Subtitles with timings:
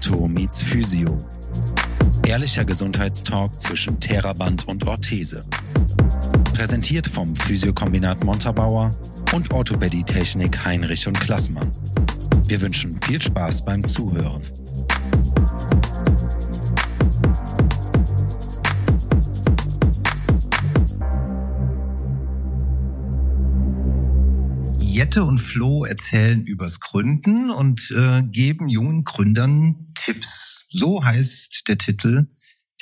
[0.00, 1.18] Ortho meets Physio.
[2.26, 5.44] Ehrlicher Gesundheitstalk zwischen Theraband und Orthese.
[6.54, 8.92] Präsentiert vom Physiokombinat Montabaur
[9.34, 11.70] und Orthopädie-Technik Heinrich und Klassmann.
[12.46, 14.40] Wir wünschen viel Spaß beim Zuhören.
[24.78, 30.66] Jette und Flo erzählen übers Gründen und äh, geben jungen Gründern Tipps.
[30.70, 32.26] So heißt der Titel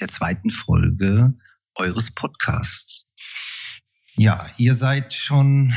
[0.00, 1.34] der zweiten Folge
[1.74, 3.06] eures Podcasts.
[4.14, 5.74] Ja, ihr seid schon,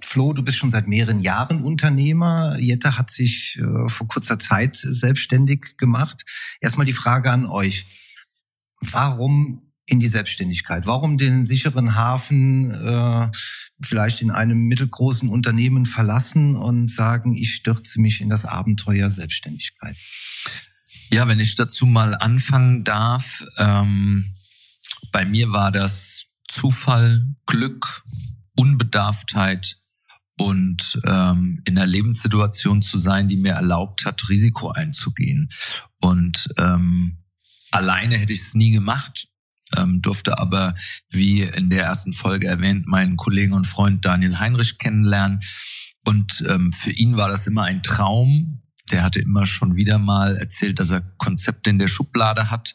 [0.00, 2.56] Flo, du bist schon seit mehreren Jahren Unternehmer.
[2.60, 6.22] Jette hat sich äh, vor kurzer Zeit selbstständig gemacht.
[6.60, 7.86] Erstmal die Frage an euch.
[8.80, 10.86] Warum in die Selbstständigkeit?
[10.86, 13.28] Warum den sicheren Hafen äh,
[13.82, 19.96] vielleicht in einem mittelgroßen Unternehmen verlassen und sagen, ich stürze mich in das Abenteuer Selbstständigkeit?
[21.12, 24.34] Ja, wenn ich dazu mal anfangen darf, ähm,
[25.12, 28.02] bei mir war das Zufall, Glück,
[28.56, 29.76] Unbedarftheit
[30.38, 35.50] und ähm, in einer Lebenssituation zu sein, die mir erlaubt hat, Risiko einzugehen.
[36.00, 37.18] Und ähm,
[37.70, 39.28] alleine hätte ich es nie gemacht
[39.76, 40.74] ähm, durfte aber,
[41.08, 45.40] wie in der ersten Folge erwähnt, meinen Kollegen und Freund Daniel Heinrich kennenlernen.
[46.04, 48.61] Und ähm, für ihn war das immer ein Traum.
[48.92, 52.74] Der hatte immer schon wieder mal erzählt, dass er Konzepte in der Schublade hat.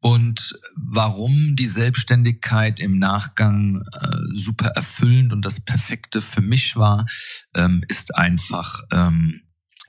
[0.00, 7.06] Und warum die Selbstständigkeit im Nachgang äh, super erfüllend und das Perfekte für mich war,
[7.54, 9.40] ähm, ist einfach ähm,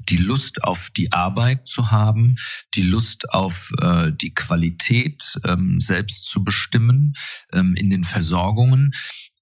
[0.08, 2.36] die Lust auf die Arbeit zu haben,
[2.76, 7.14] die Lust auf äh, die Qualität ähm, selbst zu bestimmen
[7.52, 8.92] ähm, in den Versorgungen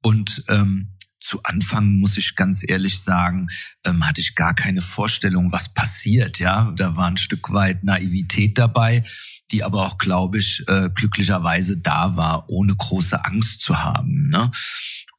[0.01, 3.47] und ähm, zu Anfang muss ich ganz ehrlich sagen,
[3.85, 6.39] ähm, hatte ich gar keine Vorstellung, was passiert.
[6.39, 9.03] Ja, da war ein Stück weit Naivität dabei,
[9.51, 14.27] die aber auch, glaube ich, äh, glücklicherweise da war, ohne große Angst zu haben.
[14.27, 14.51] Ne?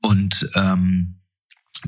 [0.02, 1.20] Und ähm,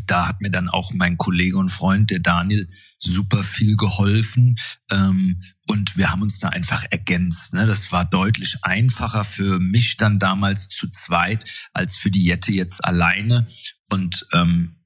[0.07, 2.69] da hat mir dann auch mein Kollege und Freund, der Daniel,
[2.99, 4.57] super viel geholfen.
[4.91, 7.55] Ähm, und wir haben uns da einfach ergänzt.
[7.55, 7.67] Ne?
[7.67, 12.85] Das war deutlich einfacher für mich dann damals zu zweit als für die Jette jetzt
[12.85, 13.47] alleine.
[13.89, 14.77] Und ähm,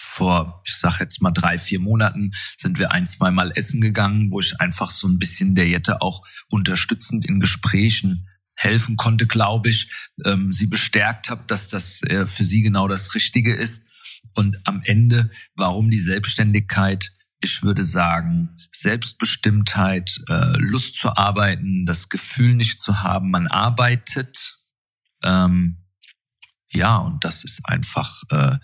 [0.00, 4.30] vor, ich sag jetzt mal drei, vier Monaten sind wir ein, zwei Mal essen gegangen,
[4.30, 8.26] wo ich einfach so ein bisschen der Jette auch unterstützend in Gesprächen
[8.56, 9.90] helfen konnte, glaube ich,
[10.24, 13.90] ähm, sie bestärkt habe, dass das äh, für sie genau das Richtige ist.
[14.34, 17.10] Und am Ende, warum die Selbstständigkeit?
[17.40, 24.56] Ich würde sagen, Selbstbestimmtheit, äh, Lust zu arbeiten, das Gefühl nicht zu haben, man arbeitet.
[25.22, 25.79] Ähm,
[26.72, 28.58] ja, und das ist einfach, äh,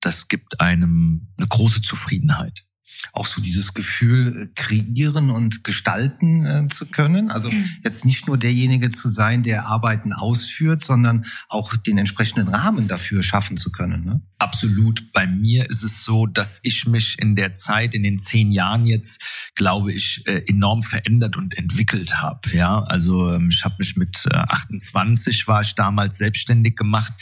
[0.00, 2.64] das gibt einem eine große Zufriedenheit
[3.12, 7.30] auch so dieses Gefühl äh, kreieren und gestalten äh, zu können.
[7.30, 7.64] Also mhm.
[7.82, 13.22] jetzt nicht nur derjenige zu sein, der Arbeiten ausführt, sondern auch den entsprechenden Rahmen dafür
[13.22, 14.04] schaffen zu können.
[14.04, 14.22] Ne?
[14.38, 15.12] Absolut.
[15.12, 18.86] Bei mir ist es so, dass ich mich in der Zeit, in den zehn Jahren
[18.86, 19.22] jetzt,
[19.54, 22.40] glaube ich, äh, enorm verändert und entwickelt habe.
[22.52, 27.12] Ja, also ähm, ich habe mich mit 28 war ich damals selbstständig gemacht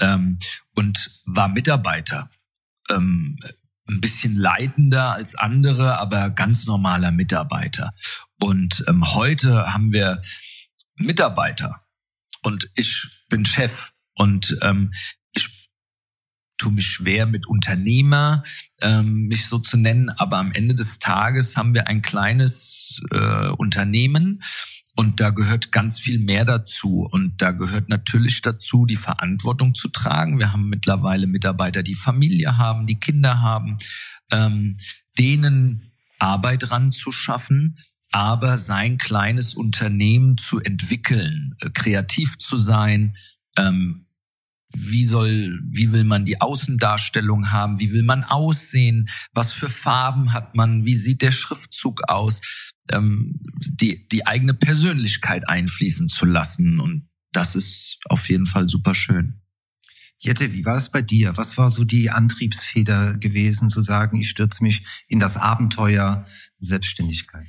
[0.00, 0.38] ähm,
[0.74, 2.30] und war Mitarbeiter
[2.90, 3.38] ähm,
[3.88, 7.94] ein bisschen leitender als andere, aber ganz normaler Mitarbeiter.
[8.40, 10.20] Und ähm, heute haben wir
[10.96, 11.86] Mitarbeiter.
[12.42, 13.92] Und ich bin Chef.
[14.14, 14.92] Und ähm,
[15.32, 15.70] ich
[16.58, 18.42] tue mich schwer mit Unternehmer,
[18.80, 23.48] ähm, mich so zu nennen, aber am Ende des Tages haben wir ein kleines äh,
[23.48, 24.42] Unternehmen
[24.96, 27.06] und da gehört ganz viel mehr dazu.
[27.10, 30.38] Und da gehört natürlich dazu, die Verantwortung zu tragen.
[30.38, 33.76] Wir haben mittlerweile Mitarbeiter, die Familie haben, die Kinder haben,
[34.32, 34.76] ähm,
[35.18, 37.76] denen Arbeit ranzuschaffen,
[38.10, 43.14] aber sein kleines Unternehmen zu entwickeln, äh, kreativ zu sein,
[43.58, 44.05] ähm,
[44.74, 47.80] wie soll, wie will man die Außendarstellung haben?
[47.80, 49.08] Wie will man aussehen?
[49.32, 50.84] Was für Farben hat man?
[50.84, 52.40] Wie sieht der Schriftzug aus?
[52.90, 56.80] ähm, die, die eigene Persönlichkeit einfließen zu lassen.
[56.80, 59.40] Und das ist auf jeden Fall super schön.
[60.18, 61.36] Jette, wie war es bei dir?
[61.36, 66.26] Was war so die Antriebsfeder gewesen, zu sagen, ich stürze mich in das Abenteuer
[66.56, 67.46] Selbstständigkeit?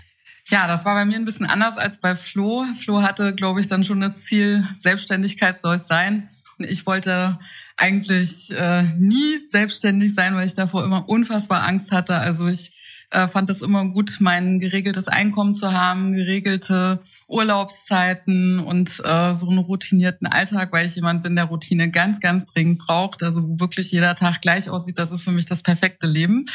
[0.50, 2.66] Ja, das war bei mir ein bisschen anders als bei Flo.
[2.80, 6.30] Flo hatte, glaube ich, dann schon das Ziel, Selbstständigkeit soll es sein.
[6.60, 7.40] Ich wollte
[7.78, 12.16] eigentlich äh, nie selbstständig sein, weil ich davor immer unfassbar Angst hatte.
[12.16, 12.78] Also ich
[13.10, 19.48] äh, fand es immer gut, mein geregeltes Einkommen zu haben, geregelte Urlaubszeiten und äh, so
[19.50, 23.24] einen routinierten Alltag, weil ich jemand bin, der Routine ganz, ganz dringend braucht.
[23.24, 26.46] Also wo wirklich jeder Tag gleich aussieht, das ist für mich das perfekte Leben.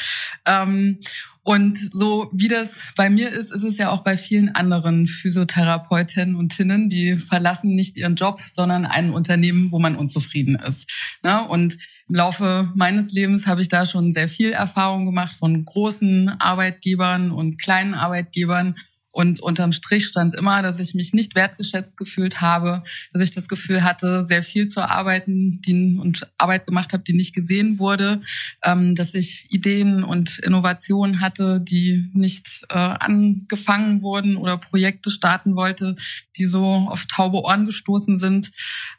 [0.44, 1.00] Ähm,
[1.44, 6.36] Und so wie das bei mir ist, ist es ja auch bei vielen anderen Physiotherapeutinnen
[6.36, 11.18] und Tinnen, die verlassen nicht ihren Job, sondern ein Unternehmen, wo man unzufrieden ist.
[11.24, 11.42] Ne?
[11.48, 11.78] Und
[12.08, 17.32] im Laufe meines Lebens habe ich da schon sehr viel Erfahrung gemacht von großen Arbeitgebern
[17.32, 18.76] und kleinen Arbeitgebern
[19.12, 22.82] und unterm Strich stand immer, dass ich mich nicht wertgeschätzt gefühlt habe,
[23.12, 27.12] dass ich das Gefühl hatte, sehr viel zu arbeiten die, und Arbeit gemacht habe, die
[27.12, 28.22] nicht gesehen wurde,
[28.64, 35.56] ähm, dass ich Ideen und Innovationen hatte, die nicht äh, angefangen wurden oder Projekte starten
[35.56, 35.96] wollte,
[36.36, 38.50] die so auf taube Ohren gestoßen sind.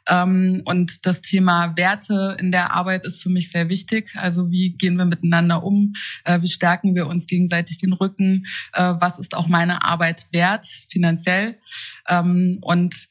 [0.08, 4.10] Ähm, und das Thema Werte in der Arbeit ist für mich sehr wichtig.
[4.14, 5.92] Also wie gehen wir miteinander um?
[6.24, 8.46] Äh, wie stärken wir uns gegenseitig den Rücken?
[8.72, 10.03] Äh, was ist auch meine Arbeit?
[10.04, 11.58] Arbeit wert, finanziell.
[12.08, 13.08] Ähm, und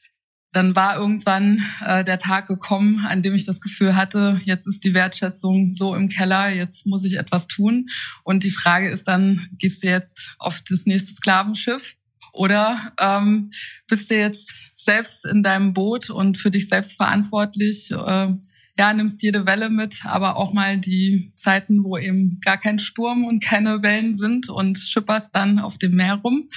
[0.52, 4.84] dann war irgendwann äh, der Tag gekommen, an dem ich das Gefühl hatte, jetzt ist
[4.84, 7.88] die Wertschätzung so im Keller, jetzt muss ich etwas tun.
[8.22, 11.96] Und die Frage ist dann, gehst du jetzt auf das nächste Sklavenschiff
[12.32, 13.50] oder ähm,
[13.88, 17.90] bist du jetzt selbst in deinem Boot und für dich selbst verantwortlich?
[17.90, 18.28] Äh,
[18.76, 23.24] ja, nimmst jede Welle mit, aber auch mal die Zeiten, wo eben gar kein Sturm
[23.24, 26.48] und keine Wellen sind und schipperst dann auf dem Meer rum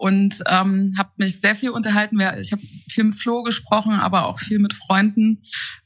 [0.00, 2.18] und ähm, habe mich sehr viel unterhalten.
[2.40, 5.42] Ich habe viel mit Flo gesprochen, aber auch viel mit Freunden,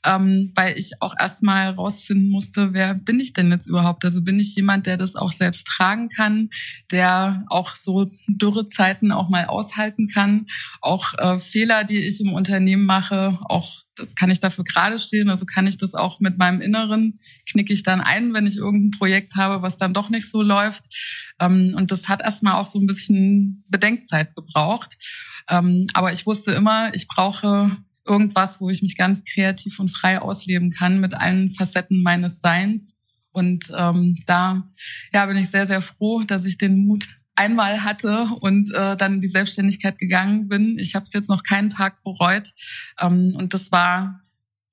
[0.07, 4.05] ähm, weil ich auch erstmal rausfinden musste, wer bin ich denn jetzt überhaupt?
[4.05, 6.51] Also bin ich jemand, der das auch selbst tragen kann,
[6.93, 10.47] der auch so dürre Zeiten auch mal aushalten kann,
[10.81, 15.29] auch äh, Fehler, die ich im Unternehmen mache, auch das kann ich dafür gerade stehen.
[15.29, 17.19] Also kann ich das auch mit meinem Inneren,
[17.49, 20.85] knicke ich dann ein, wenn ich irgendein Projekt habe, was dann doch nicht so läuft.
[21.41, 24.97] Ähm, und das hat erstmal auch so ein bisschen Bedenkzeit gebraucht.
[25.49, 27.77] Ähm, aber ich wusste immer, ich brauche
[28.07, 32.95] irgendwas, wo ich mich ganz kreativ und frei ausleben kann mit allen Facetten meines Seins.
[33.33, 34.69] Und ähm, da
[35.13, 39.15] ja, bin ich sehr, sehr froh, dass ich den Mut einmal hatte und äh, dann
[39.15, 40.79] in die Selbstständigkeit gegangen bin.
[40.79, 42.53] Ich habe es jetzt noch keinen Tag bereut.
[43.01, 44.21] Ähm, und das war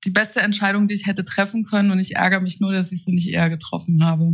[0.04, 1.90] die beste Entscheidung, die ich hätte treffen können.
[1.90, 4.32] Und ich ärgere mich nur, dass ich sie nicht eher getroffen habe.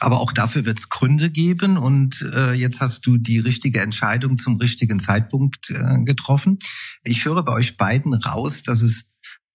[0.00, 4.36] Aber auch dafür wird es Gründe geben und äh, jetzt hast du die richtige Entscheidung
[4.36, 6.58] zum richtigen Zeitpunkt äh, getroffen.
[7.04, 9.11] Ich höre bei euch beiden raus, dass es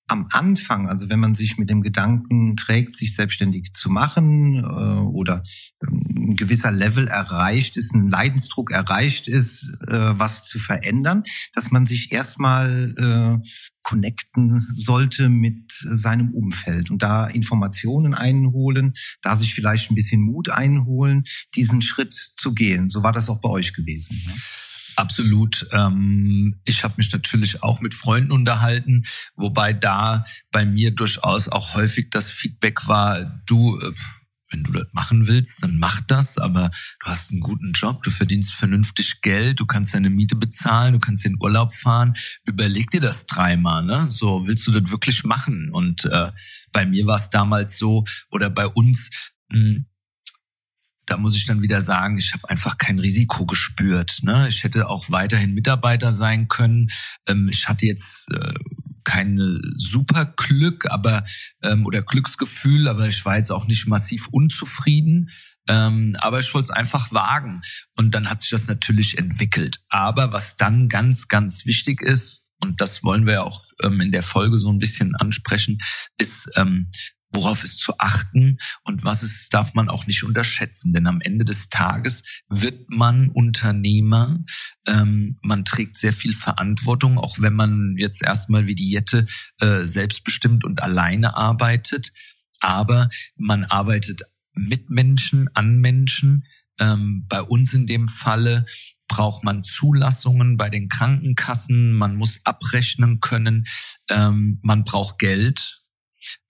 [0.08, 4.64] am Anfang, also wenn man sich mit dem Gedanken trägt, sich selbstständig zu machen äh,
[4.64, 5.44] oder
[5.82, 11.24] ähm, ein gewisser Level erreicht ist, ein Leidensdruck erreicht ist, äh, was zu verändern,
[11.54, 13.48] dass man sich erstmal äh,
[13.84, 20.50] connecten sollte mit seinem Umfeld und da Informationen einholen, da sich vielleicht ein bisschen Mut
[20.50, 21.24] einholen,
[21.56, 22.90] diesen Schritt zu gehen.
[22.90, 24.22] So war das auch bei euch gewesen.
[24.26, 24.34] Ne?
[24.98, 25.68] Absolut.
[25.74, 29.04] Ähm, ich habe mich natürlich auch mit Freunden unterhalten,
[29.36, 33.94] wobei da bei mir durchaus auch häufig das Feedback war, du, äh,
[34.50, 38.10] wenn du das machen willst, dann mach das, aber du hast einen guten Job, du
[38.10, 42.16] verdienst vernünftig Geld, du kannst deine Miete bezahlen, du kannst in Urlaub fahren.
[42.44, 44.08] Überleg dir das dreimal, ne?
[44.10, 45.70] So, willst du das wirklich machen?
[45.72, 46.32] Und äh,
[46.72, 49.12] bei mir war es damals so, oder bei uns,
[49.50, 49.86] mh, hm,
[51.08, 54.20] da muss ich dann wieder sagen, ich habe einfach kein Risiko gespürt.
[54.22, 54.48] Ne?
[54.48, 56.90] Ich hätte auch weiterhin Mitarbeiter sein können.
[57.28, 58.54] Ähm, ich hatte jetzt äh,
[59.04, 59.40] kein
[59.76, 61.24] super Glück, aber
[61.64, 65.30] ähm, oder Glücksgefühl, aber ich war jetzt auch nicht massiv unzufrieden.
[65.70, 67.62] Ähm, aber ich wollte es einfach wagen.
[67.96, 69.80] Und dann hat sich das natürlich entwickelt.
[69.90, 74.24] Aber was dann ganz, ganz wichtig ist, und das wollen wir auch ähm, in der
[74.24, 75.78] Folge so ein bisschen ansprechen,
[76.18, 76.90] ist, ähm,
[77.32, 80.94] worauf ist zu achten und was ist, darf man auch nicht unterschätzen.
[80.94, 84.44] Denn am Ende des Tages wird man Unternehmer,
[84.88, 89.28] ähm, man trägt sehr viel Verantwortung, auch wenn man jetzt erstmal wie die Jette
[89.60, 92.12] äh, selbstbestimmt und alleine arbeitet.
[92.60, 94.22] Aber man arbeitet
[94.54, 96.46] mit Menschen, an Menschen.
[96.80, 98.66] Ähm, bei uns in dem Falle
[99.08, 103.66] braucht man Zulassungen bei den Krankenkassen, man muss abrechnen können,
[104.10, 105.77] ähm, man braucht Geld,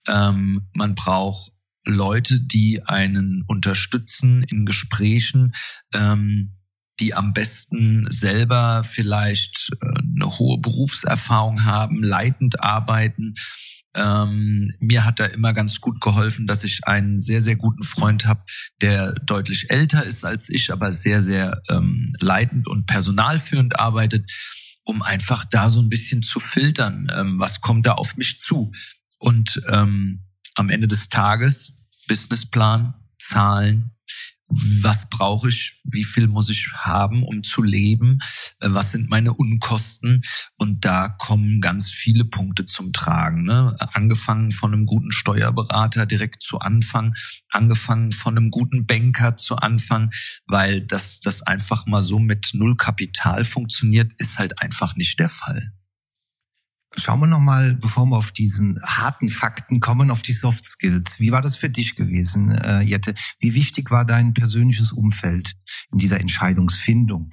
[0.06, 1.52] ähm, man braucht
[1.84, 5.54] Leute, die einen unterstützen in Gesprächen,
[5.94, 6.54] ähm,
[7.00, 13.34] die am besten selber vielleicht äh, eine hohe Berufserfahrung haben, leitend arbeiten.
[13.94, 18.26] Ähm, mir hat da immer ganz gut geholfen, dass ich einen sehr, sehr guten Freund
[18.26, 18.42] habe,
[18.82, 24.30] der deutlich älter ist als ich, aber sehr, sehr ähm, leitend und personalführend arbeitet,
[24.84, 28.72] um einfach da so ein bisschen zu filtern, ähm, was kommt da auf mich zu.
[29.18, 33.92] Und ähm, am Ende des Tages Businessplan, Zahlen,
[34.50, 38.18] was brauche ich, wie viel muss ich haben, um zu leben,
[38.60, 40.22] äh, was sind meine Unkosten
[40.56, 43.44] und da kommen ganz viele Punkte zum Tragen.
[43.44, 43.76] Ne?
[43.78, 47.14] Angefangen von einem guten Steuerberater direkt zu Anfang,
[47.50, 50.10] angefangen von einem guten Banker zu Anfang,
[50.46, 55.28] weil das, das einfach mal so mit Null Kapital funktioniert, ist halt einfach nicht der
[55.28, 55.72] Fall.
[56.96, 61.20] Schauen wir nochmal, bevor wir auf diesen harten Fakten kommen, auf die Soft Skills.
[61.20, 63.14] Wie war das für dich gewesen, äh, Jette?
[63.40, 65.52] Wie wichtig war dein persönliches Umfeld
[65.92, 67.30] in dieser Entscheidungsfindung?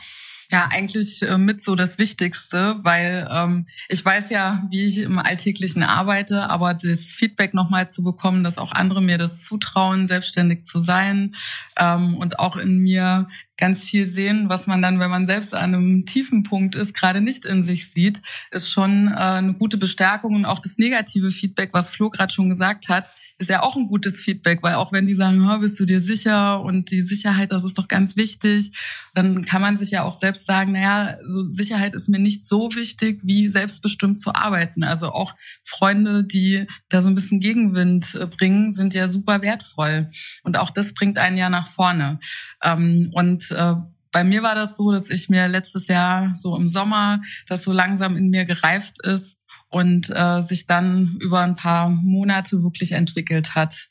[0.51, 5.17] Ja, eigentlich äh, mit so das Wichtigste, weil ähm, ich weiß ja, wie ich im
[5.17, 10.63] Alltäglichen arbeite, aber das Feedback nochmal zu bekommen, dass auch andere mir das zutrauen, selbstständig
[10.63, 11.33] zu sein
[11.77, 15.73] ähm, und auch in mir ganz viel sehen, was man dann, wenn man selbst an
[15.73, 18.21] einem tiefen Punkt ist, gerade nicht in sich sieht,
[18.51, 22.49] ist schon äh, eine gute Bestärkung und auch das negative Feedback, was Flo gerade schon
[22.49, 25.85] gesagt hat, ist ja auch ein gutes Feedback, weil auch wenn die sagen, bist du
[25.85, 28.71] dir sicher und die Sicherheit, das ist doch ganz wichtig,
[29.13, 32.69] dann kann man sich ja auch selbst sagen, naja, so Sicherheit ist mir nicht so
[32.73, 34.83] wichtig, wie selbstbestimmt zu arbeiten.
[34.83, 40.09] Also auch Freunde, die da so ein bisschen Gegenwind äh, bringen, sind ja super wertvoll.
[40.43, 42.19] Und auch das bringt einen ja nach vorne.
[42.63, 43.11] Ähm,
[43.51, 43.75] und äh,
[44.11, 47.73] bei mir war das so, dass ich mir letztes Jahr so im Sommer das so
[47.73, 49.37] langsam in mir gereift ist
[49.69, 53.89] und äh, sich dann über ein paar Monate wirklich entwickelt hat.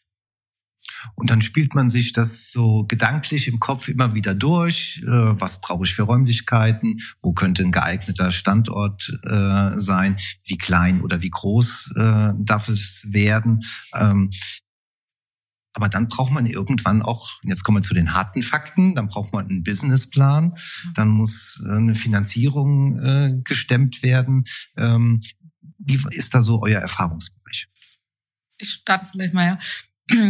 [1.15, 5.03] Und dann spielt man sich das so gedanklich im Kopf immer wieder durch.
[5.03, 7.01] Äh, was brauche ich für Räumlichkeiten?
[7.21, 10.17] Wo könnte ein geeigneter Standort äh, sein?
[10.45, 13.63] Wie klein oder wie groß äh, darf es werden?
[15.75, 19.33] Aber dann braucht man irgendwann auch, jetzt kommen wir zu den harten Fakten, dann braucht
[19.33, 20.93] man einen Businessplan, mhm.
[20.95, 24.45] dann muss äh, eine Finanzierung äh, gestemmt werden.
[24.77, 25.21] Ähm,
[25.79, 27.69] wie ist da so euer Erfahrungsbereich?
[28.59, 29.59] Ich starte vielleicht mal, ja.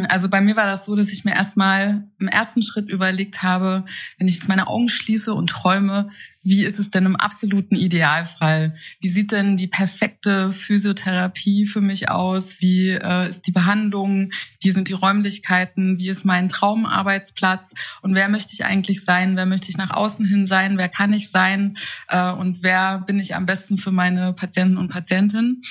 [0.09, 3.85] Also bei mir war das so, dass ich mir erstmal im ersten Schritt überlegt habe,
[4.19, 6.11] wenn ich jetzt meine Augen schließe und träume,
[6.45, 8.75] wie ist es denn im absoluten Idealfall?
[9.01, 12.61] Wie sieht denn die perfekte Physiotherapie für mich aus?
[12.61, 14.31] Wie äh, ist die Behandlung?
[14.61, 15.99] Wie sind die Räumlichkeiten?
[15.99, 17.73] Wie ist mein Traumarbeitsplatz?
[18.03, 19.37] Und wer möchte ich eigentlich sein?
[19.37, 20.79] Wer möchte ich nach außen hin sein?
[20.79, 21.75] Wer kann ich sein?
[22.09, 25.63] Äh, und wer bin ich am besten für meine Patienten und Patientinnen?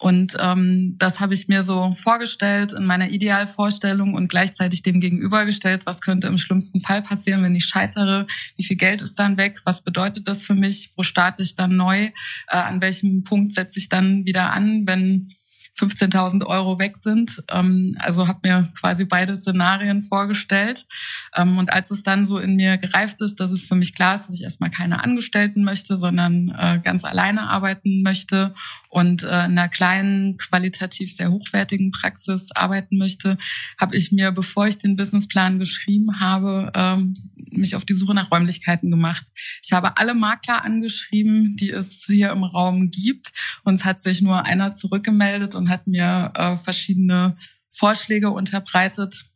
[0.00, 5.84] Und ähm, das habe ich mir so vorgestellt in meiner Idealvorstellung und gleichzeitig dem gegenübergestellt,
[5.84, 8.26] was könnte im schlimmsten Fall passieren, wenn ich scheitere,
[8.56, 11.76] wie viel Geld ist dann weg, was bedeutet das für mich, wo starte ich dann
[11.76, 12.12] neu, äh,
[12.48, 15.34] an welchem Punkt setze ich dann wieder an, wenn
[15.80, 17.42] 15.000 Euro weg sind.
[17.50, 20.86] Ähm, also habe mir quasi beide Szenarien vorgestellt.
[21.34, 24.14] Ähm, und als es dann so in mir gereift ist, dass es für mich klar
[24.14, 28.54] ist, dass ich erstmal keine Angestellten möchte, sondern äh, ganz alleine arbeiten möchte
[28.88, 33.38] und äh, in einer kleinen, qualitativ sehr hochwertigen Praxis arbeiten möchte,
[33.80, 37.14] habe ich mir, bevor ich den Businessplan geschrieben habe, ähm,
[37.52, 39.28] mich auf die Suche nach Räumlichkeiten gemacht.
[39.64, 43.32] Ich habe alle Makler angeschrieben, die es hier im Raum gibt.
[43.64, 47.36] Und es hat sich nur einer zurückgemeldet und hat mir äh, verschiedene
[47.70, 49.29] Vorschläge unterbreitet.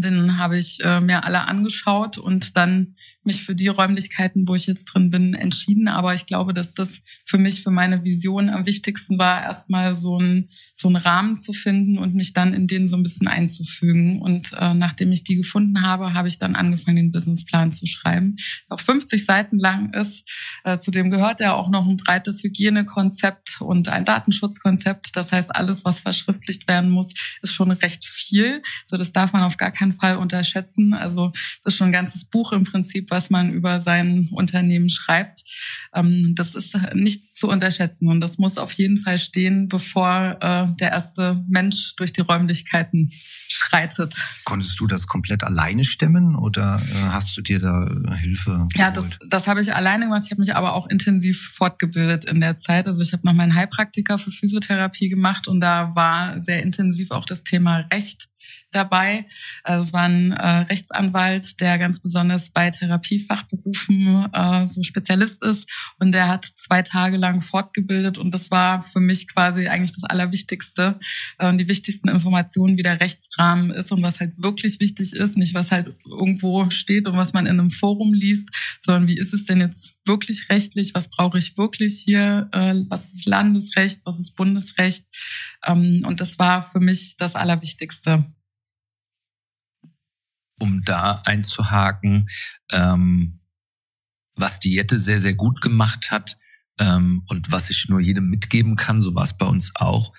[0.00, 2.94] Dann habe ich äh, mir alle angeschaut und dann
[3.24, 5.88] mich für die Räumlichkeiten, wo ich jetzt drin bin, entschieden.
[5.88, 10.18] Aber ich glaube, dass das für mich, für meine Vision am wichtigsten war, erstmal so
[10.18, 10.48] ein
[10.82, 14.20] so einen Rahmen zu finden und mich dann in den so ein bisschen einzufügen.
[14.20, 18.36] Und äh, nachdem ich die gefunden habe, habe ich dann angefangen, den Businessplan zu schreiben.
[18.68, 20.24] Auch 50 Seiten lang ist.
[20.64, 25.16] Äh, zudem gehört ja auch noch ein breites Hygienekonzept und ein Datenschutzkonzept.
[25.16, 28.62] Das heißt, alles, was verschriftlicht werden muss, ist schon recht viel.
[28.84, 30.94] So, das darf man auf gar keinen Fall unterschätzen.
[30.94, 35.42] Also, es ist schon ein ganzes Buch im Prinzip, was man über sein Unternehmen schreibt.
[35.92, 40.66] Ähm, das ist nicht zu unterschätzen und das muss auf jeden Fall stehen, bevor äh,
[40.78, 43.10] der erste Mensch durch die Räumlichkeiten
[43.48, 44.14] schreitet.
[44.44, 48.50] Konntest du das komplett alleine stemmen oder äh, hast du dir da äh, Hilfe?
[48.50, 48.76] Geholt?
[48.76, 50.22] Ja, das, das habe ich alleine gemacht.
[50.24, 52.86] Ich habe mich aber auch intensiv fortgebildet in der Zeit.
[52.86, 57.24] Also ich habe noch meinen Heilpraktiker für Physiotherapie gemacht und da war sehr intensiv auch
[57.24, 58.28] das Thema Recht
[58.72, 59.26] dabei.
[59.62, 65.68] Also es war ein äh, Rechtsanwalt, der ganz besonders bei Therapiefachberufen äh, so Spezialist ist.
[65.98, 68.18] Und der hat zwei Tage lang fortgebildet.
[68.18, 70.98] Und das war für mich quasi eigentlich das Allerwichtigste
[71.38, 75.36] äh, und die wichtigsten Informationen, wie der Rechtsrahmen ist und was halt wirklich wichtig ist,
[75.36, 78.50] nicht was halt irgendwo steht und was man in einem Forum liest,
[78.80, 83.12] sondern wie ist es denn jetzt wirklich rechtlich, was brauche ich wirklich hier, äh, was
[83.14, 85.04] ist Landesrecht, was ist Bundesrecht?
[85.66, 88.24] Ähm, und das war für mich das Allerwichtigste
[90.62, 92.28] um da einzuhaken,
[92.70, 93.40] ähm,
[94.36, 96.38] was die Jette sehr, sehr gut gemacht hat
[96.78, 100.14] ähm, und was ich nur jedem mitgeben kann, so war es bei uns auch.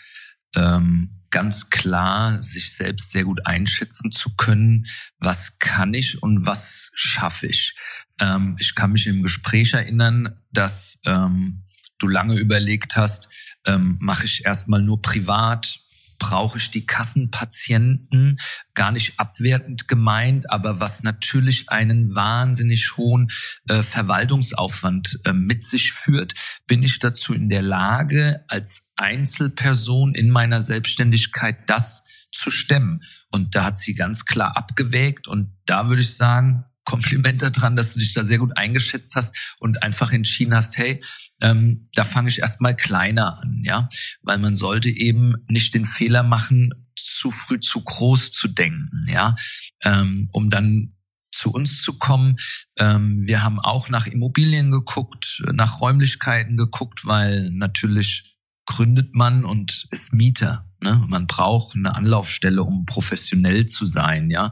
[0.56, 4.86] ähm, ganz klar sich selbst sehr gut einschätzen zu können,
[5.18, 7.74] was kann ich und was schaffe ich.
[8.20, 11.64] Ähm, ich kann mich im Gespräch erinnern, dass ähm,
[11.98, 13.30] du lange überlegt hast,
[13.66, 15.80] ähm, mache ich erstmal nur privat,
[16.18, 18.38] brauche ich die Kassenpatienten,
[18.74, 23.30] gar nicht abwertend gemeint, aber was natürlich einen wahnsinnig hohen
[23.68, 26.34] äh, Verwaltungsaufwand äh, mit sich führt,
[26.68, 33.00] bin ich dazu in der Lage, als Einzelperson in meiner Selbstständigkeit das zu stemmen.
[33.30, 37.94] Und da hat sie ganz klar abgewägt und da würde ich sagen, Kompliment daran, dass
[37.94, 41.02] du dich da sehr gut eingeschätzt hast und einfach entschieden hast, hey,
[41.42, 43.90] ähm, da fange ich erstmal kleiner an, ja,
[44.22, 49.36] weil man sollte eben nicht den Fehler machen, zu früh zu groß zu denken, ja,
[49.84, 50.94] ähm, um dann
[51.32, 52.38] zu uns zu kommen.
[52.78, 59.88] Ähm, wir haben auch nach Immobilien geguckt, nach Räumlichkeiten geguckt, weil natürlich gründet man und
[59.92, 60.70] ist Mieter.
[60.80, 61.04] Ne?
[61.08, 64.52] Man braucht eine Anlaufstelle, um professionell zu sein, ja.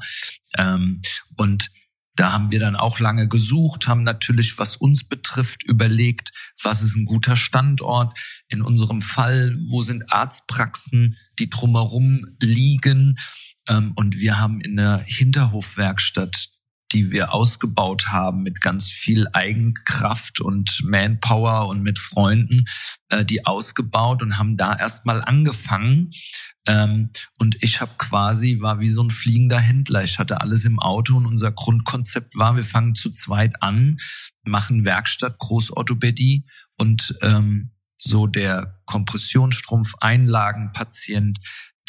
[0.57, 1.01] Ähm,
[1.38, 1.69] und
[2.15, 6.96] da haben wir dann auch lange gesucht, haben natürlich, was uns betrifft, überlegt, was ist
[6.96, 8.18] ein guter Standort.
[8.48, 13.15] In unserem Fall, wo sind Arztpraxen, die drumherum liegen.
[13.68, 16.50] Ähm, und wir haben in der Hinterhofwerkstatt
[16.91, 22.65] die wir ausgebaut haben mit ganz viel Eigenkraft und Manpower und mit Freunden,
[23.10, 26.12] äh, die ausgebaut und haben da erstmal angefangen.
[26.67, 30.03] Ähm, und ich habe quasi, war wie so ein fliegender Händler.
[30.03, 33.98] Ich hatte alles im Auto und unser Grundkonzept war, wir fangen zu zweit an,
[34.43, 36.45] machen Werkstatt, Großorthopädie
[36.77, 41.39] und ähm, so der Kompressionsstrumpf-Einlagenpatient,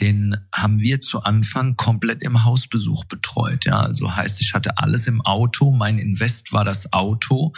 [0.02, 3.66] den haben wir zu Anfang komplett im Hausbesuch betreut.
[3.66, 5.71] Ja, also heißt, ich hatte alles im Auto.
[5.71, 7.52] Mein Invest war das Auto,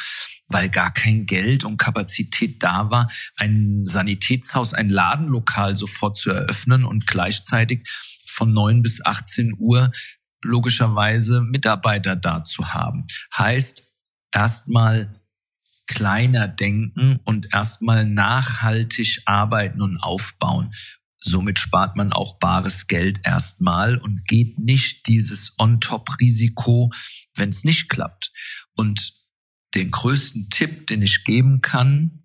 [0.49, 6.85] weil gar kein Geld und Kapazität da war, ein Sanitätshaus, ein Ladenlokal sofort zu eröffnen
[6.85, 7.89] und gleichzeitig
[8.27, 9.91] von neun bis 18 Uhr
[10.43, 13.07] logischerweise Mitarbeiter da zu haben.
[13.35, 13.91] Heißt,
[14.33, 15.19] erstmal
[15.87, 20.73] kleiner denken und erstmal nachhaltig arbeiten und aufbauen.
[21.27, 26.93] Somit spart man auch bares Geld erstmal und geht nicht dieses On-Top-Risiko,
[27.35, 28.31] wenn es nicht klappt.
[28.77, 29.15] Und
[29.75, 32.25] den größten Tipp, den ich geben kann,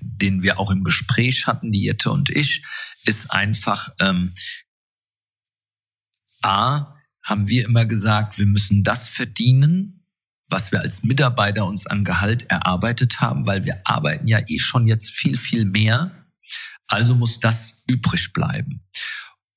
[0.00, 2.64] den wir auch im Gespräch hatten, die Jette und ich,
[3.04, 4.32] ist einfach, ähm,
[6.40, 10.06] A, haben wir immer gesagt, wir müssen das verdienen,
[10.48, 14.86] was wir als Mitarbeiter uns an Gehalt erarbeitet haben, weil wir arbeiten ja eh schon
[14.86, 16.21] jetzt viel, viel mehr
[16.92, 18.84] also muss das übrig bleiben.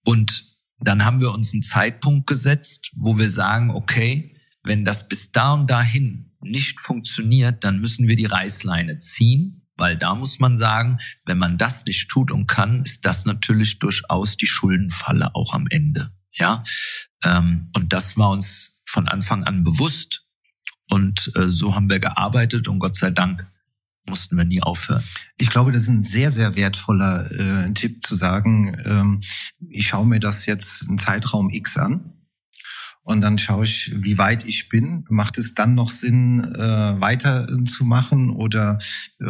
[0.06, 0.45] Und
[0.80, 5.54] dann haben wir uns einen Zeitpunkt gesetzt, wo wir sagen, okay, wenn das bis da
[5.54, 10.98] und dahin nicht funktioniert, dann müssen wir die Reißleine ziehen, weil da muss man sagen,
[11.26, 15.67] wenn man das nicht tut und kann, ist das natürlich durchaus die Schuldenfalle auch am
[15.69, 16.12] Ende.
[16.32, 16.63] Ja,
[17.24, 20.26] ähm, und das war uns von Anfang an bewusst
[20.89, 23.45] und äh, so haben wir gearbeitet und Gott sei Dank
[24.05, 25.03] mussten wir nie aufhören.
[25.37, 29.19] Ich glaube, das ist ein sehr, sehr wertvoller äh, Tipp zu sagen, ähm,
[29.69, 32.14] ich schaue mir das jetzt einen Zeitraum X an
[33.05, 35.05] und dann schaue ich, wie weit ich bin.
[35.09, 38.79] Macht es dann noch Sinn, äh, weiter äh, zu machen oder
[39.21, 39.25] äh,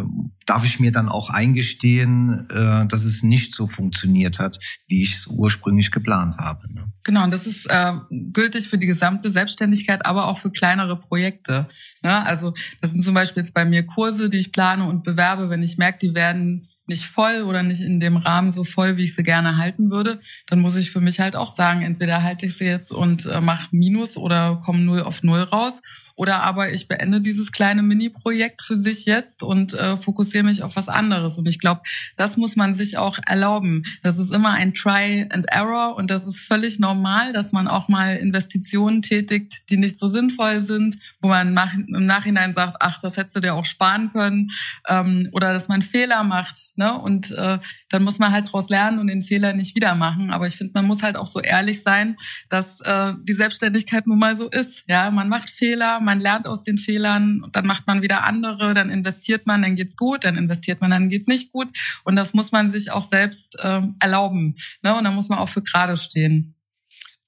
[0.45, 5.15] darf ich mir dann auch eingestehen, äh, dass es nicht so funktioniert hat, wie ich
[5.15, 6.73] es ursprünglich geplant habe?
[6.73, 6.85] Ne?
[7.03, 7.93] Genau, und das ist äh,
[8.31, 11.67] gültig für die gesamte Selbstständigkeit, aber auch für kleinere Projekte.
[12.01, 12.25] Ne?
[12.25, 15.63] Also das sind zum Beispiel jetzt bei mir Kurse, die ich plane und bewerbe, wenn
[15.63, 19.15] ich merke, die werden nicht voll oder nicht in dem Rahmen so voll, wie ich
[19.15, 22.58] sie gerne halten würde, dann muss ich für mich halt auch sagen, entweder halte ich
[22.58, 25.82] sie jetzt und äh, mache Minus oder komme null auf null raus
[26.15, 30.75] oder aber ich beende dieses kleine Mini-Projekt für sich jetzt und äh, fokussiere mich auf
[30.75, 31.38] was anderes.
[31.38, 31.82] Und ich glaube,
[32.15, 33.84] das muss man sich auch erlauben.
[34.01, 37.89] Das ist immer ein Try and Error und das ist völlig normal, dass man auch
[37.89, 42.99] mal Investitionen tätigt, die nicht so sinnvoll sind, wo man nach, im Nachhinein sagt, ach,
[43.01, 44.51] das hättest du dir auch sparen können
[44.88, 46.78] ähm, oder dass man Fehler macht.
[46.78, 46.97] Ne?
[46.97, 50.32] Und äh, dann muss man halt daraus lernen und den Fehler nicht wieder machen.
[50.32, 52.15] Aber ich finde, man muss halt auch so ehrlich sein,
[52.49, 54.84] dass äh, die Selbstständigkeit nun mal so ist.
[54.88, 58.89] Ja, man macht Fehler, man lernt aus den Fehlern, dann macht man wieder andere, dann
[58.89, 61.70] investiert man, dann geht's gut, dann investiert man, dann geht's nicht gut.
[62.04, 64.56] Und das muss man sich auch selbst ähm, erlauben.
[64.84, 64.96] Ne?
[64.96, 66.56] Und da muss man auch für gerade stehen.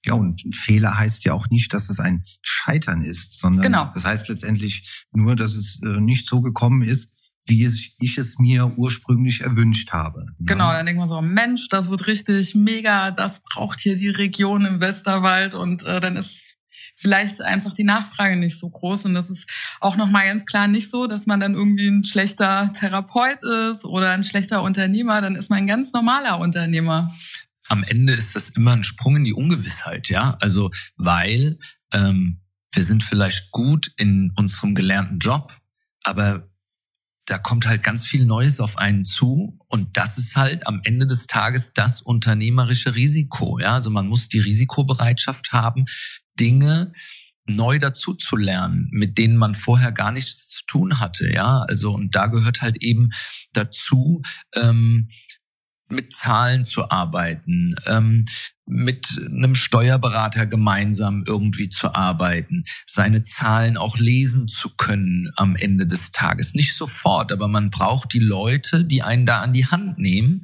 [0.06, 3.92] Ja, und Fehler heißt ja auch nicht, dass es ein Scheitern ist, sondern genau.
[3.94, 7.12] das heißt letztendlich nur, dass es äh, nicht so gekommen ist,
[7.48, 10.26] wie ich es mir ursprünglich erwünscht habe.
[10.38, 10.46] Ne?
[10.48, 14.66] Genau, dann denkt man so, Mensch, das wird richtig mega, das braucht hier die Region
[14.66, 16.57] im Westerwald und äh, dann ist
[16.98, 19.06] vielleicht einfach die Nachfrage nicht so groß.
[19.06, 19.48] Und das ist
[19.80, 24.12] auch nochmal ganz klar nicht so, dass man dann irgendwie ein schlechter Therapeut ist oder
[24.12, 25.22] ein schlechter Unternehmer.
[25.22, 27.16] Dann ist man ein ganz normaler Unternehmer.
[27.70, 30.38] am Ende ist das immer ein Sprung in die Ungewissheit, ja.
[30.40, 31.58] Also weil
[31.94, 35.54] ähm, wir sind vielleicht gut in unserem gelernten Job,
[36.04, 36.50] aber
[37.26, 41.06] da kommt halt ganz viel Neues auf einen zu und das ist halt am Ende
[41.06, 43.60] des Tages das unternehmerische Risiko.
[43.60, 45.86] Ja, also man muss die Risikobereitschaft haben,
[46.40, 46.92] Dinge
[47.50, 51.32] neu dazu zu lernen, mit denen man vorher gar nichts zu tun hatte.
[51.32, 53.10] Ja, also und da gehört halt eben
[53.54, 54.22] dazu,
[54.54, 55.10] ähm,
[55.90, 58.26] mit Zahlen zu arbeiten, ähm,
[58.66, 65.88] mit einem Steuerberater gemeinsam irgendwie zu arbeiten, seine Zahlen auch lesen zu können am Ende
[65.88, 66.54] des Tages.
[66.54, 70.42] Nicht sofort, aber man braucht die Leute, die einen da an die Hand nehmen.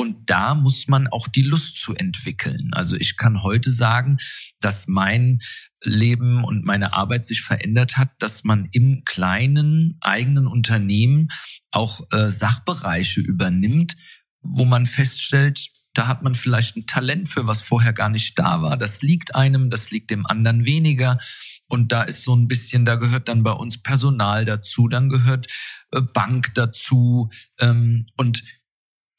[0.00, 2.70] Und da muss man auch die Lust zu entwickeln.
[2.72, 4.16] Also ich kann heute sagen,
[4.58, 5.40] dass mein
[5.82, 11.28] Leben und meine Arbeit sich verändert hat, dass man im kleinen eigenen Unternehmen
[11.70, 13.94] auch äh, Sachbereiche übernimmt,
[14.40, 18.62] wo man feststellt, da hat man vielleicht ein Talent für, was vorher gar nicht da
[18.62, 18.78] war.
[18.78, 21.18] Das liegt einem, das liegt dem anderen weniger.
[21.66, 25.46] Und da ist so ein bisschen, da gehört dann bei uns Personal dazu, dann gehört
[25.92, 27.28] äh, Bank dazu.
[27.58, 28.42] Ähm, und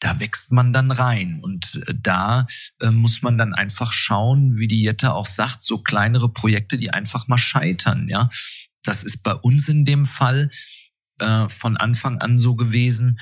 [0.01, 1.39] da wächst man dann rein.
[1.41, 2.45] Und äh, da
[2.81, 6.91] äh, muss man dann einfach schauen, wie die Jette auch sagt, so kleinere Projekte, die
[6.91, 8.09] einfach mal scheitern.
[8.09, 8.29] Ja,
[8.83, 10.49] das ist bei uns in dem Fall
[11.49, 13.19] von Anfang an so gewesen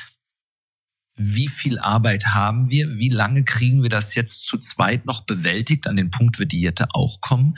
[1.20, 5.86] wie viel Arbeit haben wir, wie lange kriegen wir das jetzt zu zweit noch bewältigt,
[5.86, 7.56] an den Punkt wird die Jette auch kommen,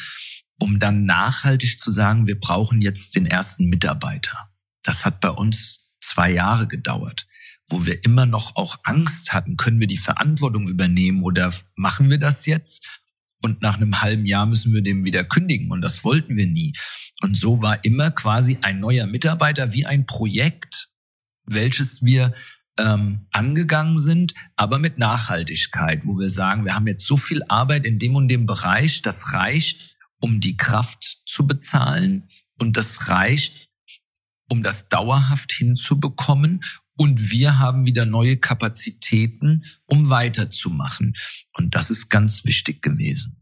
[0.60, 4.50] um dann nachhaltig zu sagen, wir brauchen jetzt den ersten Mitarbeiter.
[4.82, 7.28] Das hat bei uns zwei Jahre gedauert,
[7.72, 12.18] wo wir immer noch auch Angst hatten, können wir die Verantwortung übernehmen oder machen wir
[12.18, 12.86] das jetzt?
[13.42, 15.72] Und nach einem halben Jahr müssen wir dem wieder kündigen.
[15.72, 16.74] Und das wollten wir nie.
[17.22, 20.90] Und so war immer quasi ein neuer Mitarbeiter wie ein Projekt,
[21.46, 22.34] welches wir
[22.78, 27.86] ähm, angegangen sind, aber mit Nachhaltigkeit, wo wir sagen, wir haben jetzt so viel Arbeit
[27.86, 32.28] in dem und dem Bereich, das reicht, um die Kraft zu bezahlen
[32.60, 33.70] und das reicht,
[34.50, 36.62] um das dauerhaft hinzubekommen.
[37.02, 41.16] Und wir haben wieder neue Kapazitäten, um weiterzumachen.
[41.54, 43.42] Und das ist ganz wichtig gewesen.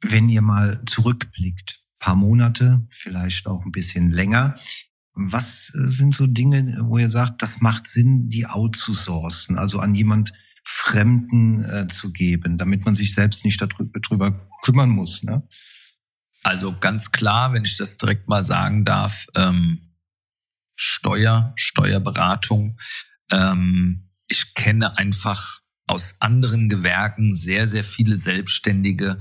[0.00, 4.54] Wenn ihr mal zurückblickt, paar Monate, vielleicht auch ein bisschen länger,
[5.12, 10.32] was sind so Dinge, wo ihr sagt, das macht Sinn, die outzusourcen, also an jemand
[10.62, 15.24] Fremden äh, zu geben, damit man sich selbst nicht darüber, darüber kümmern muss?
[15.24, 15.42] Ne?
[16.44, 19.91] Also ganz klar, wenn ich das direkt mal sagen darf, ähm,
[20.82, 22.76] Steuer, Steuerberatung.
[23.30, 29.18] Ähm, ich kenne einfach aus anderen Gewerken sehr, sehr viele Selbstständige.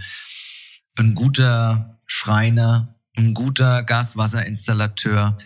[0.98, 5.38] Ein guter Schreiner, ein guter Gaswasserinstallateur,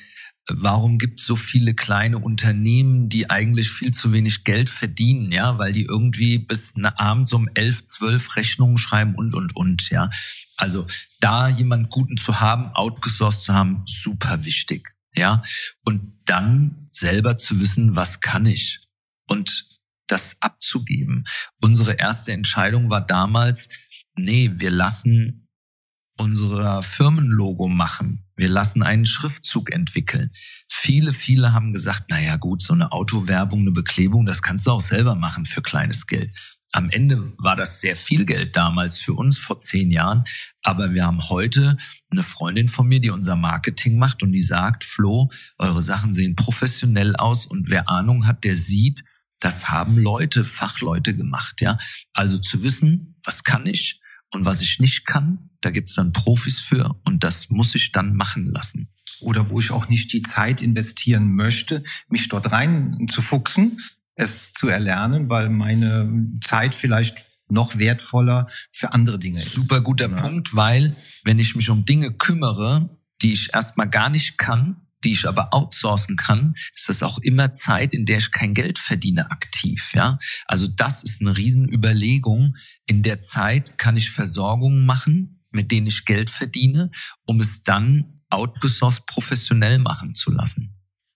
[0.47, 5.58] warum gibt es so viele kleine Unternehmen, die eigentlich viel zu wenig Geld verdienen, ja,
[5.58, 10.10] weil die irgendwie bis abends um elf, zwölf Rechnungen schreiben und, und, und, ja.
[10.56, 10.88] Also
[11.19, 15.41] da jemand Guten zu haben, outgesourced zu haben, super wichtig, ja.
[15.84, 18.80] Und dann selber zu wissen, was kann ich?
[19.28, 19.65] Und
[20.08, 21.23] das abzugeben.
[21.62, 23.69] Unsere erste Entscheidung war damals,
[24.15, 25.47] nee, wir lassen
[26.17, 28.25] unser Firmenlogo machen.
[28.36, 30.32] Wir lassen einen Schriftzug entwickeln.
[30.69, 34.71] Viele, viele haben gesagt, na ja, gut, so eine Autowerbung, eine Beklebung, das kannst du
[34.71, 36.36] auch selber machen für kleines Geld.
[36.76, 40.26] Am Ende war das sehr viel Geld damals für uns vor zehn Jahren.
[40.62, 41.78] Aber wir haben heute
[42.10, 46.36] eine Freundin von mir, die unser Marketing macht und die sagt, Flo, eure Sachen sehen
[46.36, 49.06] professionell aus und wer Ahnung hat, der sieht,
[49.40, 51.78] das haben Leute, Fachleute gemacht, ja.
[52.12, 54.02] Also zu wissen, was kann ich
[54.34, 58.18] und was ich nicht kann, da gibt's dann Profis für und das muss ich dann
[58.18, 58.90] machen lassen.
[59.22, 63.80] Oder wo ich auch nicht die Zeit investieren möchte, mich dort rein zu fuchsen,
[64.15, 69.51] es zu erlernen, weil meine Zeit vielleicht noch wertvoller für andere Dinge ist.
[69.51, 70.15] Super guter ja.
[70.15, 72.89] Punkt, weil wenn ich mich um Dinge kümmere,
[73.21, 77.54] die ich erstmal gar nicht kann, die ich aber outsourcen kann, ist das auch immer
[77.54, 80.17] Zeit, in der ich kein Geld verdiene aktiv, ja.
[80.47, 82.56] Also das ist eine Riesenüberlegung.
[82.88, 86.89] In der Zeit kann ich Versorgung machen, mit denen ich Geld verdiene,
[87.25, 90.75] um es dann outgesourced professionell machen zu lassen.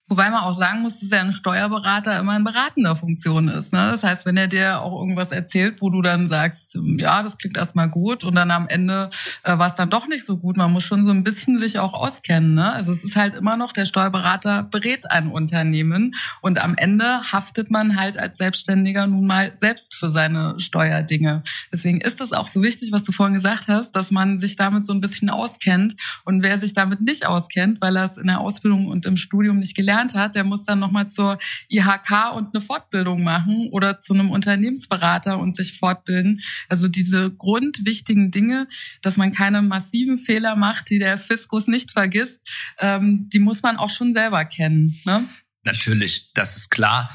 [0.10, 3.72] Wobei man auch sagen muss, dass ja ein Steuerberater immer in beratender Funktion ist.
[3.74, 3.92] Ne?
[3.92, 7.58] Das heißt, wenn er dir auch irgendwas erzählt, wo du dann sagst, ja, das klingt
[7.58, 9.12] erstmal gut und dann am Ende
[9.44, 10.58] äh, war es dann doch nicht so gut.
[10.58, 12.56] Man muss schon so ein bisschen sich auch auskennen.
[12.56, 12.72] Ne?
[12.72, 17.70] Also es ist halt immer noch, der Steuerberater berät ein Unternehmen und am Ende haftet
[17.70, 21.44] man halt als Selbstständiger nun mal selbst für seine Steuerdinge.
[21.72, 24.88] Deswegen ist es auch so wichtig, was du vorhin gesagt hast, dass man sich damit
[24.88, 25.96] so ein bisschen auskennt.
[26.26, 29.60] Und wer sich damit nicht auskennt, weil er es in der Ausbildung und im Studium
[29.60, 33.98] nicht gelernt gelernt hat, der muss dann nochmal zur IHK und eine Fortbildung machen oder
[33.98, 36.42] zu einem Unternehmensberater und sich fortbilden.
[36.68, 38.68] Also diese grundwichtigen Dinge,
[39.02, 42.42] dass man keine massiven Fehler macht, die der Fiskus nicht vergisst,
[42.80, 45.00] ähm, die muss man auch schon selber kennen.
[45.06, 45.28] Ne?
[45.64, 47.10] Natürlich, das ist klar.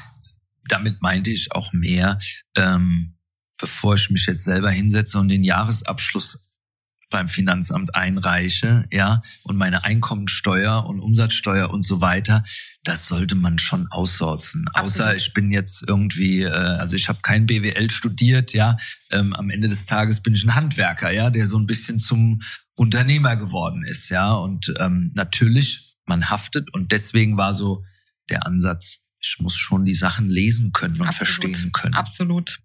[0.67, 2.17] Damit meinte ich auch mehr,
[2.55, 3.17] ähm,
[3.57, 6.54] bevor ich mich jetzt selber hinsetze und den Jahresabschluss
[7.09, 12.43] beim Finanzamt einreiche, ja, und meine Einkommensteuer und Umsatzsteuer und so weiter,
[12.83, 14.65] das sollte man schon aussourcen.
[14.73, 15.07] Absolut.
[15.07, 18.77] Außer ich bin jetzt irgendwie, äh, also ich habe kein BWL studiert, ja,
[19.11, 22.41] ähm, am Ende des Tages bin ich ein Handwerker, ja, der so ein bisschen zum
[22.75, 27.83] Unternehmer geworden ist, ja, und ähm, natürlich man haftet und deswegen war so
[28.29, 31.27] der Ansatz, ich muss schon die Sachen lesen können und Absolut.
[31.27, 31.95] verstehen können.
[31.95, 32.59] Absolut.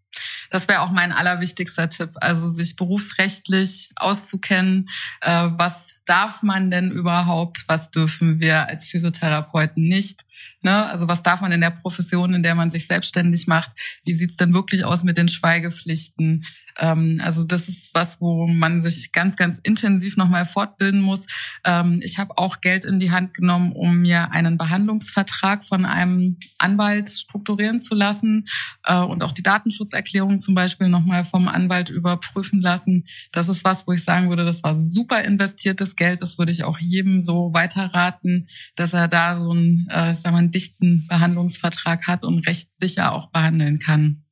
[0.50, 2.10] Das wäre auch mein allerwichtigster Tipp.
[2.16, 4.88] Also sich berufsrechtlich auszukennen.
[5.22, 7.64] Äh, was darf man denn überhaupt?
[7.66, 10.24] Was dürfen wir als Physiotherapeuten nicht?
[10.62, 10.86] Ne?
[10.86, 13.70] Also was darf man in der Profession, in der man sich selbstständig macht?
[14.04, 16.44] Wie sieht's denn wirklich aus mit den Schweigepflichten?
[16.80, 21.26] Ähm, also das ist was, wo man sich ganz, ganz intensiv nochmal fortbilden muss.
[21.64, 26.38] Ähm, ich habe auch Geld in die Hand genommen, um mir einen Behandlungsvertrag von einem
[26.58, 28.46] Anwalt strukturieren zu lassen
[28.84, 33.04] äh, und auch die Datenschutzerklärung zum Beispiel nochmal vom Anwalt überprüfen lassen.
[33.32, 36.22] Das ist was, wo ich sagen würde, das war super investiertes Geld.
[36.22, 40.38] Das würde ich auch jedem so weiterraten, dass er da so einen, äh, sag mal,
[40.38, 44.24] einen dichten Behandlungsvertrag hat und rechtssicher auch behandeln kann.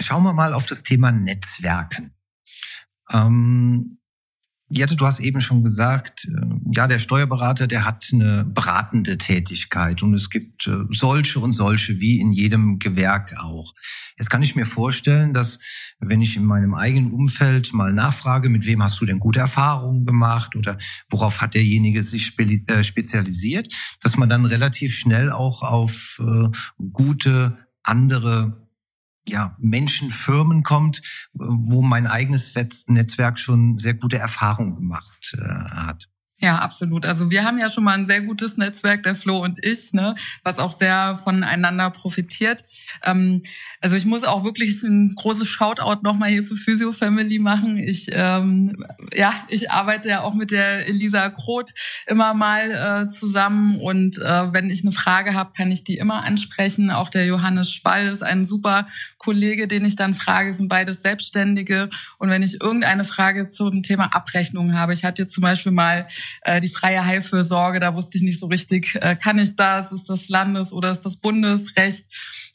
[0.00, 2.14] Schauen wir mal auf das Thema Netzwerken.
[3.12, 3.98] Ähm,
[4.74, 10.02] Jette, du hast eben schon gesagt, äh, ja, der Steuerberater, der hat eine beratende Tätigkeit
[10.02, 13.74] und es gibt äh, solche und solche wie in jedem Gewerk auch.
[14.16, 15.58] Jetzt kann ich mir vorstellen, dass
[15.98, 20.06] wenn ich in meinem eigenen Umfeld mal nachfrage, mit wem hast du denn gute Erfahrungen
[20.06, 20.78] gemacht oder
[21.10, 26.20] worauf hat derjenige sich äh, spezialisiert, dass man dann relativ schnell auch auf
[26.92, 28.61] gute andere
[29.26, 32.54] ja, Menschen, Firmen kommt, wo mein eigenes
[32.86, 36.08] Netzwerk schon sehr gute Erfahrungen gemacht äh, hat.
[36.42, 37.06] Ja, absolut.
[37.06, 40.16] Also wir haben ja schon mal ein sehr gutes Netzwerk, der Flo und ich, ne,
[40.42, 42.64] was auch sehr voneinander profitiert.
[43.04, 43.44] Ähm,
[43.82, 47.78] also ich muss auch wirklich ein großes Shoutout nochmal hier für Physio Family machen.
[47.78, 51.74] Ich, ähm, ja, ich arbeite ja auch mit der Elisa Kroth
[52.06, 56.22] immer mal äh, zusammen und äh, wenn ich eine Frage habe, kann ich die immer
[56.24, 56.92] ansprechen.
[56.92, 58.86] Auch der Johannes Schwall ist ein super
[59.18, 61.88] Kollege, den ich dann frage, sind beides Selbstständige.
[62.18, 66.06] Und wenn ich irgendeine Frage zum Thema Abrechnung habe, ich hatte jetzt zum Beispiel mal
[66.42, 70.08] äh, die freie Heilfürsorge, da wusste ich nicht so richtig, äh, kann ich das, ist
[70.08, 72.06] das Landes- oder ist das Bundesrecht?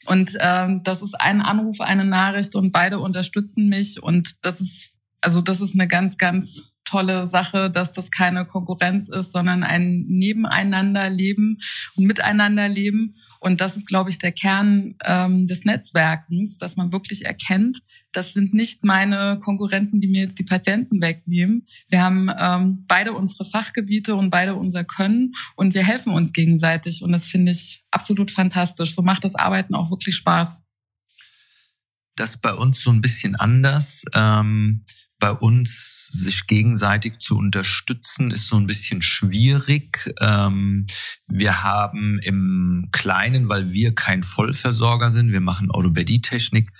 [0.08, 4.02] Und ähm, das ist ein Anruf, eine Nachricht und beide unterstützen mich.
[4.02, 9.08] Und das ist also das ist eine ganz, ganz tolle Sache, dass das keine Konkurrenz
[9.08, 11.58] ist, sondern ein Nebeneinanderleben
[11.96, 13.14] und Miteinanderleben.
[13.40, 18.32] Und das ist, glaube ich, der Kern ähm, des Netzwerkens, dass man wirklich erkennt, das
[18.32, 21.66] sind nicht meine Konkurrenten, die mir jetzt die Patienten wegnehmen.
[21.88, 27.02] Wir haben ähm, beide unsere Fachgebiete und beide unser Können und wir helfen uns gegenseitig.
[27.02, 28.94] Und das finde ich absolut fantastisch.
[28.94, 30.64] So macht das Arbeiten auch wirklich Spaß.
[32.16, 34.04] Das bei uns so ein bisschen anders.
[34.14, 34.84] Ähm
[35.18, 40.14] bei uns sich gegenseitig zu unterstützen, ist so ein bisschen schwierig.
[40.20, 40.86] Ähm,
[41.26, 46.70] wir haben im Kleinen, weil wir kein Vollversorger sind, wir machen Orthopädie-Technik,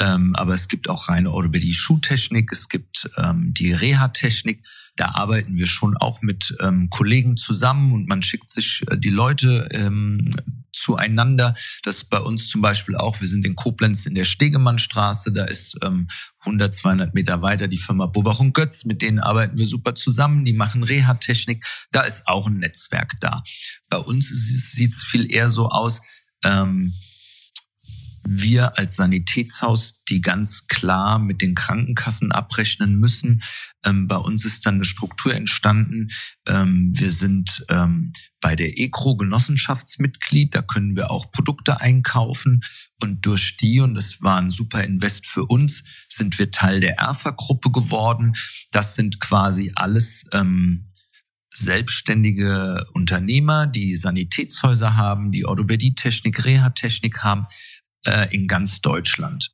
[0.00, 4.64] ähm, aber es gibt auch reine Orthopädie-Schuhtechnik, es gibt ähm, die Reha-Technik.
[4.96, 9.10] Da arbeiten wir schon auch mit ähm, Kollegen zusammen und man schickt sich äh, die
[9.10, 10.36] Leute ähm,
[10.78, 11.54] zueinander.
[11.82, 15.44] Das ist bei uns zum Beispiel auch, wir sind in Koblenz in der Stegemannstraße, da
[15.44, 16.08] ist ähm,
[16.40, 20.44] 100, 200 Meter weiter die Firma Bobach und Götz, mit denen arbeiten wir super zusammen,
[20.44, 23.42] die machen Reha-Technik, da ist auch ein Netzwerk da.
[23.88, 26.02] Bei uns sieht es viel eher so aus,
[26.44, 26.92] ähm,
[28.30, 33.42] wir als Sanitätshaus, die ganz klar mit den Krankenkassen abrechnen müssen.
[33.84, 36.08] Ähm, bei uns ist dann eine Struktur entstanden.
[36.46, 40.54] Ähm, wir sind ähm, bei der ECRO Genossenschaftsmitglied.
[40.54, 42.60] Da können wir auch Produkte einkaufen.
[43.02, 46.98] Und durch die, und das war ein super Invest für uns, sind wir Teil der
[46.98, 48.32] ERFA-Gruppe geworden.
[48.70, 50.88] Das sind quasi alles ähm,
[51.52, 57.46] selbstständige Unternehmer, die Sanitätshäuser haben, die Orthopädie-Technik, Reha-Technik haben,
[58.04, 59.50] äh, in ganz Deutschland.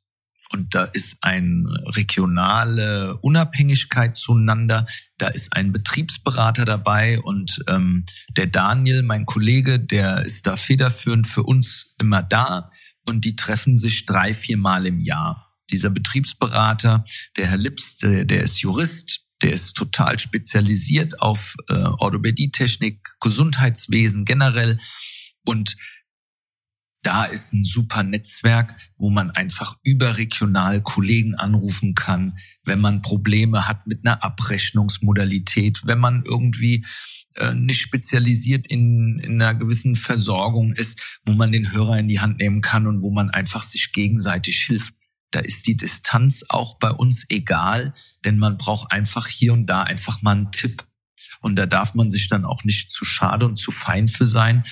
[0.51, 4.85] Und da ist eine regionale Unabhängigkeit zueinander.
[5.17, 8.05] Da ist ein Betriebsberater dabei und ähm,
[8.37, 12.69] der Daniel, mein Kollege, der ist da federführend für uns immer da
[13.05, 15.51] und die treffen sich drei, vier Mal im Jahr.
[15.71, 17.05] Dieser Betriebsberater,
[17.37, 24.25] der Herr Lips, der, der ist Jurist, der ist total spezialisiert auf äh, Orthopädietechnik, Gesundheitswesen
[24.25, 24.77] generell
[25.43, 25.75] und
[27.05, 33.67] da ist ein super Netzwerk, wo man einfach überregional Kollegen anrufen kann, wenn man Probleme
[33.67, 36.83] hat mit einer Abrechnungsmodalität, wenn man irgendwie
[37.35, 42.21] äh, nicht spezialisiert in, in einer gewissen Versorgung ist, wo man den Hörer in die
[42.21, 44.95] Hand nehmen kann und wo man einfach sich gegenseitig hilft.
[45.29, 49.83] Da ist die Distanz auch bei uns egal, denn man braucht einfach hier und da
[49.83, 50.87] einfach mal einen Tipp.
[51.41, 54.63] Und da darf man sich dann auch nicht zu schade und zu fein für sein,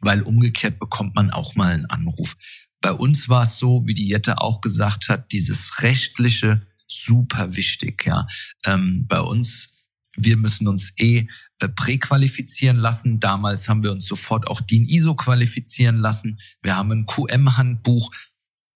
[0.00, 2.36] weil umgekehrt bekommt man auch mal einen Anruf.
[2.80, 8.04] Bei uns war es so, wie die Jette auch gesagt hat, dieses rechtliche super wichtig.
[8.06, 8.26] Ja,
[8.64, 9.76] ähm, bei uns
[10.16, 11.26] wir müssen uns eh
[11.58, 13.20] äh, präqualifizieren lassen.
[13.20, 16.40] Damals haben wir uns sofort auch DIN ISO qualifizieren lassen.
[16.62, 18.10] Wir haben ein QM-Handbuch.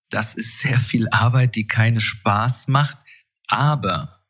[0.09, 2.97] Das ist sehr viel Arbeit, die keine Spaß macht.
[3.47, 4.23] Aber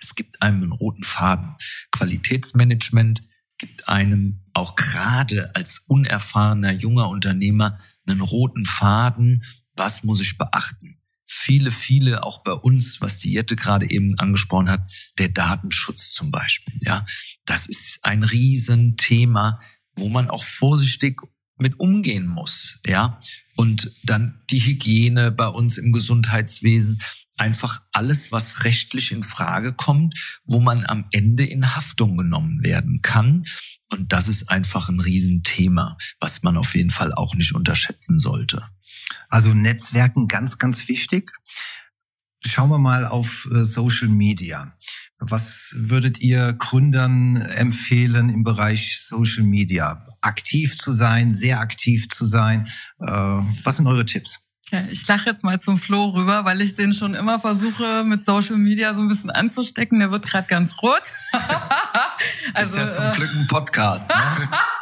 [0.00, 1.56] es gibt einem einen roten Faden.
[1.92, 3.22] Qualitätsmanagement
[3.60, 9.44] gibt einem auch gerade als unerfahrener junger Unternehmer einen roten Faden.
[9.76, 10.98] Was muss ich beachten?
[11.26, 16.30] Viele, viele, auch bei uns, was die Jette gerade eben angesprochen hat, der Datenschutz zum
[16.30, 16.74] Beispiel.
[16.80, 17.04] Ja,
[17.44, 19.60] das ist ein Riesenthema,
[19.94, 21.20] wo man auch vorsichtig
[21.60, 22.80] mit umgehen muss.
[22.86, 23.18] Ja,
[23.56, 27.00] und dann die Hygiene bei uns im Gesundheitswesen
[27.36, 33.00] einfach alles, was rechtlich in Frage kommt, wo man am Ende in Haftung genommen werden
[33.02, 33.44] kann.
[33.90, 38.62] Und das ist einfach ein Riesenthema, was man auf jeden Fall auch nicht unterschätzen sollte.
[39.28, 41.32] Also Netzwerken ganz, ganz wichtig.
[42.44, 44.72] Schauen wir mal auf äh, Social Media.
[45.18, 50.06] Was würdet ihr Gründern empfehlen im Bereich Social Media?
[50.22, 52.66] Aktiv zu sein, sehr aktiv zu sein?
[52.98, 54.40] Äh, was sind eure Tipps?
[54.70, 58.24] Ja, ich lache jetzt mal zum Flo rüber, weil ich den schon immer versuche, mit
[58.24, 59.98] Social Media so ein bisschen anzustecken.
[59.98, 61.02] Der wird gerade ganz rot.
[62.54, 64.10] also, ist ja zum Glück ein Podcast.
[64.10, 64.48] Ne?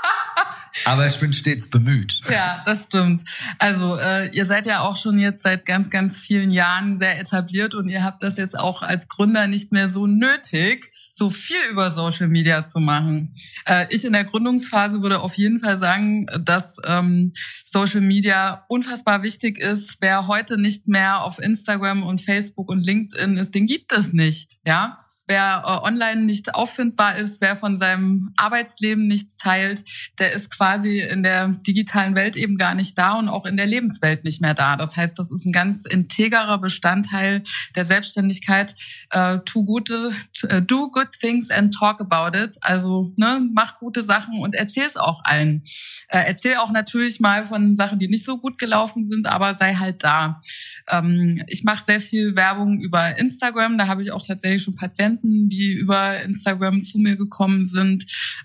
[0.85, 2.21] Aber ich bin stets bemüht.
[2.31, 3.23] Ja, das stimmt.
[3.59, 7.75] Also äh, ihr seid ja auch schon jetzt seit ganz, ganz vielen Jahren sehr etabliert
[7.75, 11.91] und ihr habt das jetzt auch als Gründer nicht mehr so nötig, so viel über
[11.91, 13.35] Social Media zu machen.
[13.67, 17.33] Äh, ich in der Gründungsphase würde auf jeden Fall sagen, dass ähm,
[17.64, 19.97] Social Media unfassbar wichtig ist.
[20.01, 24.59] Wer heute nicht mehr auf Instagram und Facebook und LinkedIn ist, den gibt es nicht.
[24.64, 24.97] Ja,
[25.29, 29.85] Wer äh, online nicht auffindbar ist, wer von seinem Arbeitsleben nichts teilt,
[30.19, 33.67] der ist quasi in der digitalen Welt eben gar nicht da und auch in der
[33.67, 34.77] Lebenswelt nicht mehr da.
[34.77, 37.45] Das heißt, das ist ein ganz integrer Bestandteil
[37.77, 38.75] der Selbstständigkeit.
[39.11, 40.11] Äh, do, gute,
[40.49, 42.57] äh, do good things and talk about it.
[42.62, 45.62] Also ne, mach gute Sachen und erzähl es auch allen.
[46.09, 49.75] Äh, erzähl auch natürlich mal von Sachen, die nicht so gut gelaufen sind, aber sei
[49.75, 50.41] halt da.
[50.88, 53.77] Ähm, ich mache sehr viel Werbung über Instagram.
[53.77, 58.05] Da habe ich auch tatsächlich schon Patienten Klienten, die über Instagram zu mir gekommen sind,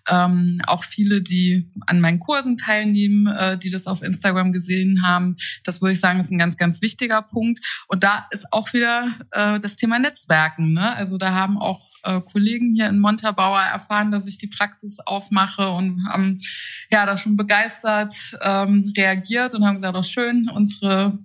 [0.10, 5.38] ähm, auch viele, die an meinen Kursen teilnehmen, äh, die das auf Instagram gesehen haben.
[5.64, 7.60] Das würde ich sagen, ist ein ganz, ganz wichtiger Punkt.
[7.88, 10.74] Und da ist auch wieder äh, das Thema Netzwerken.
[10.74, 10.96] Ne?
[10.96, 15.70] Also da haben auch äh, Kollegen hier in Montabaur erfahren, dass ich die Praxis aufmache
[15.70, 16.42] und haben
[16.92, 21.20] ja da schon begeistert ähm, reagiert und haben gesagt, auch schön, unsere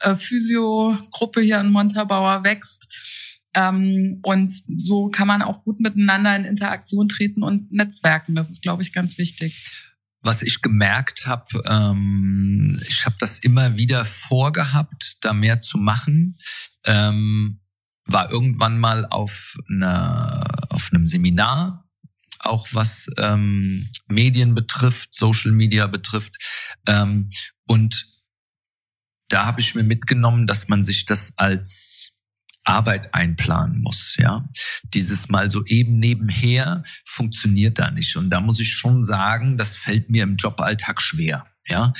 [0.00, 3.25] äh, Physio-Gruppe hier in Montabaur wächst.
[3.56, 8.34] Ähm, und so kann man auch gut miteinander in Interaktion treten und netzwerken.
[8.34, 9.86] Das ist, glaube ich, ganz wichtig.
[10.20, 16.36] Was ich gemerkt habe, ähm, ich habe das immer wieder vorgehabt, da mehr zu machen.
[16.84, 17.60] Ähm,
[18.04, 21.88] war irgendwann mal auf, einer, auf einem Seminar,
[22.40, 26.34] auch was ähm, Medien betrifft, Social Media betrifft.
[26.86, 27.30] Ähm,
[27.66, 28.06] und
[29.28, 32.15] da habe ich mir mitgenommen, dass man sich das als
[32.66, 34.48] Arbeit einplanen muss, ja.
[34.94, 38.16] Dieses mal so eben nebenher funktioniert da nicht.
[38.16, 41.92] Und da muss ich schon sagen, das fällt mir im Joballtag schwer, ja.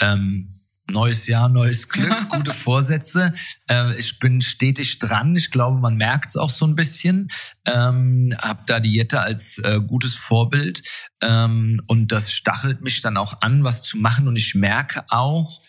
[0.00, 0.48] Ähm,
[0.90, 3.34] Neues Jahr, neues Glück, gute Vorsätze.
[3.68, 5.36] Äh, ich bin stetig dran.
[5.36, 7.28] Ich glaube, man merkt es auch so ein bisschen.
[7.64, 10.82] Ähm, hab da die Jette als äh, gutes Vorbild
[11.22, 14.26] ähm, und das stachelt mich dann auch an, was zu machen.
[14.26, 15.62] Und ich merke auch,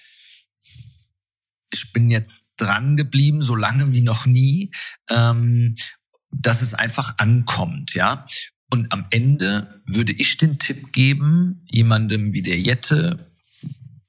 [1.74, 4.72] ich bin jetzt dran geblieben, so lange wie noch nie,
[5.10, 5.76] ähm,
[6.32, 8.26] dass es einfach ankommt, ja.
[8.70, 13.32] Und am Ende würde ich den Tipp geben, jemandem wie der Jette,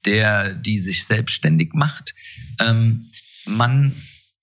[0.05, 2.15] der die sich selbstständig macht,
[2.61, 3.11] ähm,
[3.47, 3.93] man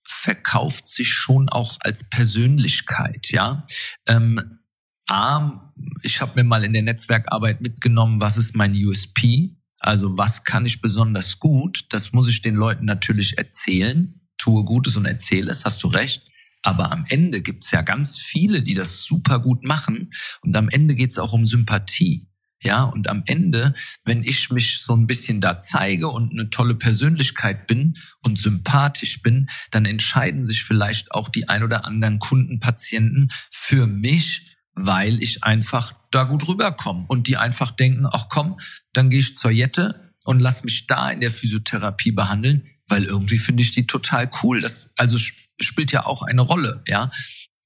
[0.04, 3.66] verkauft sich schon auch als Persönlichkeit, ja.
[4.06, 4.60] Ähm,
[5.08, 5.74] A,
[6.04, 9.58] ich habe mir mal in der Netzwerkarbeit mitgenommen, was ist mein USP?
[9.82, 11.86] Also was kann ich besonders gut?
[11.90, 14.22] Das muss ich den Leuten natürlich erzählen.
[14.38, 16.28] Tue Gutes und erzähle es, hast du recht.
[16.62, 20.12] Aber am Ende gibt's ja ganz viele, die das super gut machen.
[20.42, 22.28] Und am Ende geht's auch um Sympathie.
[22.64, 23.74] Ja, und am Ende,
[24.04, 29.24] wenn ich mich so ein bisschen da zeige und eine tolle Persönlichkeit bin und sympathisch
[29.24, 35.44] bin, dann entscheiden sich vielleicht auch die ein oder anderen Kundenpatienten für mich, weil ich
[35.44, 38.60] einfach da gut rüberkomme und die einfach denken, ach komm,
[38.94, 43.38] dann gehe ich zur Jette und lass mich da in der Physiotherapie behandeln, weil irgendwie
[43.38, 44.62] finde ich die total cool.
[44.62, 45.18] Das also
[45.60, 47.10] spielt ja auch eine Rolle, ja.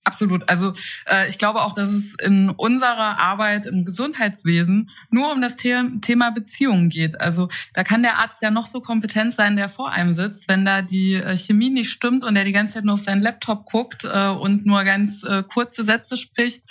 [0.06, 0.48] Absolut.
[0.50, 0.72] Also
[1.10, 6.00] äh, ich glaube auch, dass es in unserer Arbeit im Gesundheitswesen nur um das The
[6.00, 7.20] Thema Beziehungen geht.
[7.20, 10.64] Also da kann der Arzt ja noch so kompetent sein, der vor einem sitzt, wenn
[10.64, 13.66] da die äh, Chemie nicht stimmt und der die ganze Zeit nur auf seinen Laptop
[13.66, 16.62] guckt äh, und nur ganz äh, kurze Sätze spricht,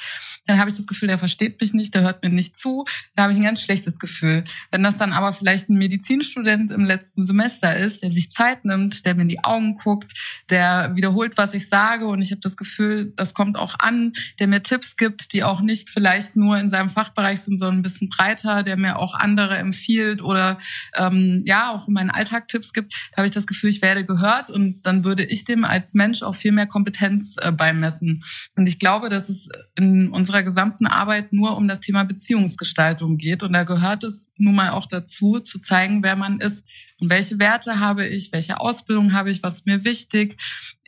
[0.46, 2.84] dann habe ich das Gefühl, der versteht mich nicht, der hört mir nicht zu.
[3.16, 4.44] Da habe ich ein ganz schlechtes Gefühl.
[4.70, 9.04] Wenn das dann aber vielleicht ein Medizinstudent im letzten Semester ist, der sich Zeit nimmt,
[9.04, 10.12] der mir in die Augen guckt,
[10.50, 14.48] der wiederholt, was ich sage und ich habe das Gefühl, das kommt auch an, der
[14.48, 18.10] mir Tipps gibt, die auch nicht vielleicht nur in seinem Fachbereich sind, sondern ein bisschen
[18.10, 20.58] breiter, der mir auch andere empfiehlt oder
[20.94, 24.04] ähm, ja, auch für meinen Alltag Tipps gibt, da habe ich das Gefühl, ich werde
[24.04, 28.22] gehört und dann würde ich dem als Mensch auch viel mehr Kompetenz äh, beimessen.
[28.56, 29.48] Und ich glaube, dass es
[29.78, 33.42] in unserer gesamten Arbeit nur um das Thema Beziehungsgestaltung geht.
[33.42, 36.66] Und da gehört es nun mal auch dazu, zu zeigen, wer man ist.
[37.00, 40.36] Und welche Werte habe ich, welche Ausbildung habe ich, was ist mir wichtig,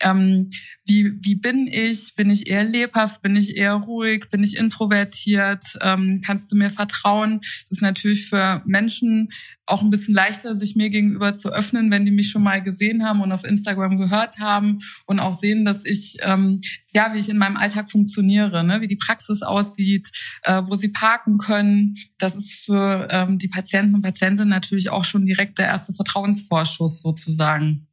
[0.01, 0.51] ähm,
[0.85, 5.65] wie, wie bin ich, bin ich eher lebhaft, bin ich eher ruhig, bin ich introvertiert,
[5.83, 7.41] ähm, kannst du mir vertrauen.
[7.41, 9.31] Das ist natürlich für Menschen
[9.67, 13.05] auch ein bisschen leichter, sich mir gegenüber zu öffnen, wenn die mich schon mal gesehen
[13.05, 16.61] haben und auf Instagram gehört haben und auch sehen, dass ich, ähm,
[16.95, 18.81] ja, wie ich in meinem Alltag funktioniere, ne?
[18.81, 20.09] wie die Praxis aussieht,
[20.45, 21.97] äh, wo sie parken können.
[22.19, 27.03] Das ist für ähm, die Patienten und Patientinnen natürlich auch schon direkt der erste Vertrauensvorschuss
[27.03, 27.89] sozusagen.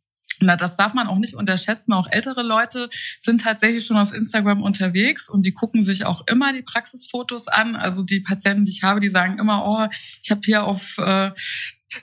[0.45, 1.93] Na, das darf man auch nicht unterschätzen.
[1.93, 2.89] Auch ältere Leute
[3.19, 7.75] sind tatsächlich schon auf Instagram unterwegs und die gucken sich auch immer die Praxisfotos an.
[7.75, 9.87] Also die Patienten, die ich habe, die sagen immer, oh,
[10.21, 11.31] ich habe hier auf äh,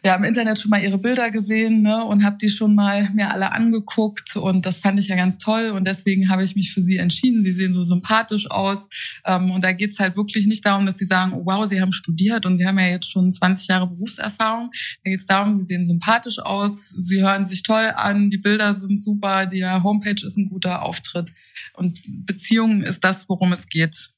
[0.04, 3.30] ja im Internet schon mal ihre Bilder gesehen ne, und habe die schon mal mir
[3.30, 6.80] alle angeguckt und das fand ich ja ganz toll und deswegen habe ich mich für
[6.80, 7.44] sie entschieden.
[7.44, 8.88] Sie sehen so sympathisch aus
[9.24, 12.46] ähm, und da geht's halt wirklich nicht darum, dass sie sagen, wow, sie haben studiert
[12.46, 14.70] und sie haben ja jetzt schon 20 Jahre Berufserfahrung.
[15.04, 19.02] Da geht's darum, sie sehen sympathisch aus, sie hören sich toll an, die Bilder sind
[19.02, 21.32] super, die Homepage ist ein guter Auftritt
[21.74, 24.10] und Beziehungen ist das, worum es geht.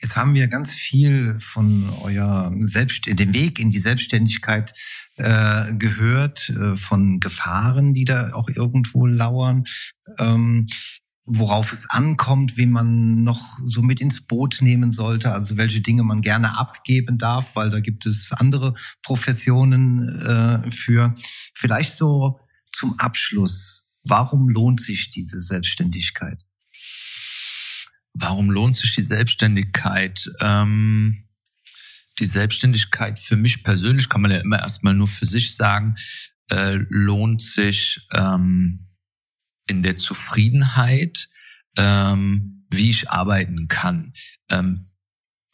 [0.00, 4.74] Jetzt haben wir ganz viel von euer Selbst dem Weg in die Selbstständigkeit
[5.16, 9.64] äh, gehört, äh, von Gefahren, die da auch irgendwo lauern.
[10.18, 10.66] Ähm,
[11.26, 16.02] worauf es ankommt, wen man noch so mit ins Boot nehmen sollte, also welche Dinge
[16.02, 21.14] man gerne abgeben darf, weil da gibt es andere Professionen äh, für.
[21.54, 22.40] Vielleicht so
[22.70, 26.44] zum Abschluss, warum lohnt sich diese Selbstständigkeit?
[28.14, 30.30] Warum lohnt sich die Selbstständigkeit?
[30.40, 31.24] Ähm,
[32.20, 35.96] die Selbstständigkeit für mich persönlich kann man ja immer erstmal nur für sich sagen,
[36.50, 38.86] äh, lohnt sich ähm,
[39.66, 41.28] in der Zufriedenheit,
[41.76, 44.12] ähm, wie ich arbeiten kann.
[44.48, 44.86] Ähm,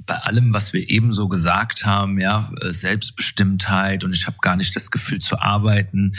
[0.06, 4.56] bei allem, was wir eben so gesagt haben, ja, äh, Selbstbestimmtheit und ich habe gar
[4.56, 6.12] nicht das Gefühl zu arbeiten,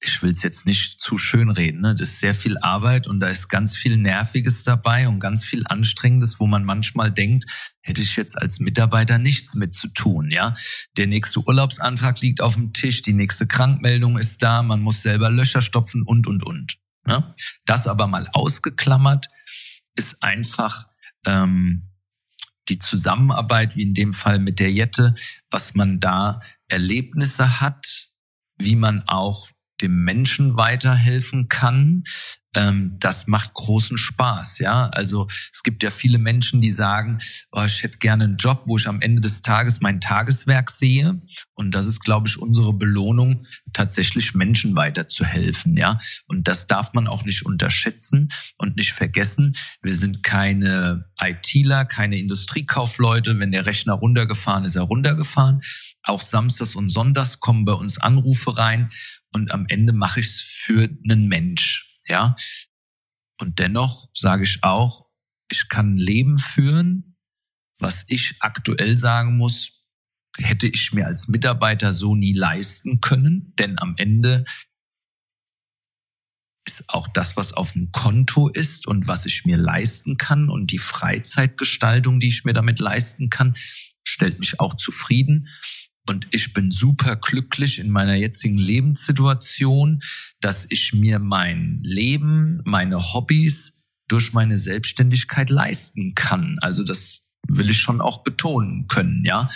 [0.00, 1.94] ich will es jetzt nicht zu schön reden, ne?
[1.94, 5.62] das ist sehr viel Arbeit und da ist ganz viel Nerviges dabei und ganz viel
[5.66, 7.44] Anstrengendes, wo man manchmal denkt,
[7.80, 10.54] hätte ich jetzt als Mitarbeiter nichts mit zu tun, ja.
[10.96, 15.30] Der nächste Urlaubsantrag liegt auf dem Tisch, die nächste Krankmeldung ist da, man muss selber
[15.30, 16.76] Löcher stopfen und, und, und.
[17.06, 17.34] Ne?
[17.64, 19.28] Das aber mal ausgeklammert
[19.94, 20.86] ist einfach
[21.24, 21.95] ähm,
[22.68, 25.14] die Zusammenarbeit, wie in dem Fall mit der Jette,
[25.50, 28.08] was man da Erlebnisse hat,
[28.58, 29.48] wie man auch
[29.80, 32.04] dem Menschen weiterhelfen kann,
[32.54, 34.58] ähm, das macht großen Spaß.
[34.58, 37.18] Ja, also es gibt ja viele Menschen, die sagen,
[37.52, 41.20] oh, ich hätte gerne einen Job, wo ich am Ende des Tages mein Tageswerk sehe.
[41.54, 45.76] Und das ist, glaube ich, unsere Belohnung, tatsächlich Menschen weiterzuhelfen.
[45.76, 49.56] Ja, und das darf man auch nicht unterschätzen und nicht vergessen.
[49.82, 53.38] Wir sind keine ITler, keine Industriekaufleute.
[53.38, 55.60] Wenn der Rechner runtergefahren ist, er runtergefahren.
[56.02, 58.88] Auch samstags und sonntags kommen bei uns Anrufe rein
[59.32, 61.95] und am Ende mache ich es für einen Mensch.
[62.06, 62.34] Ja.
[63.40, 65.06] Und dennoch sage ich auch,
[65.50, 67.16] ich kann ein Leben führen,
[67.78, 69.84] was ich aktuell sagen muss,
[70.38, 74.44] hätte ich mir als Mitarbeiter so nie leisten können, denn am Ende
[76.66, 80.72] ist auch das, was auf dem Konto ist und was ich mir leisten kann und
[80.72, 83.56] die Freizeitgestaltung, die ich mir damit leisten kann,
[84.04, 85.48] stellt mich auch zufrieden.
[86.06, 90.02] Und ich bin super glücklich in meiner jetzigen Lebenssituation,
[90.40, 96.58] dass ich mir mein Leben, meine Hobbys durch meine Selbstständigkeit leisten kann.
[96.60, 99.48] Also das will ich schon auch betonen können, ja.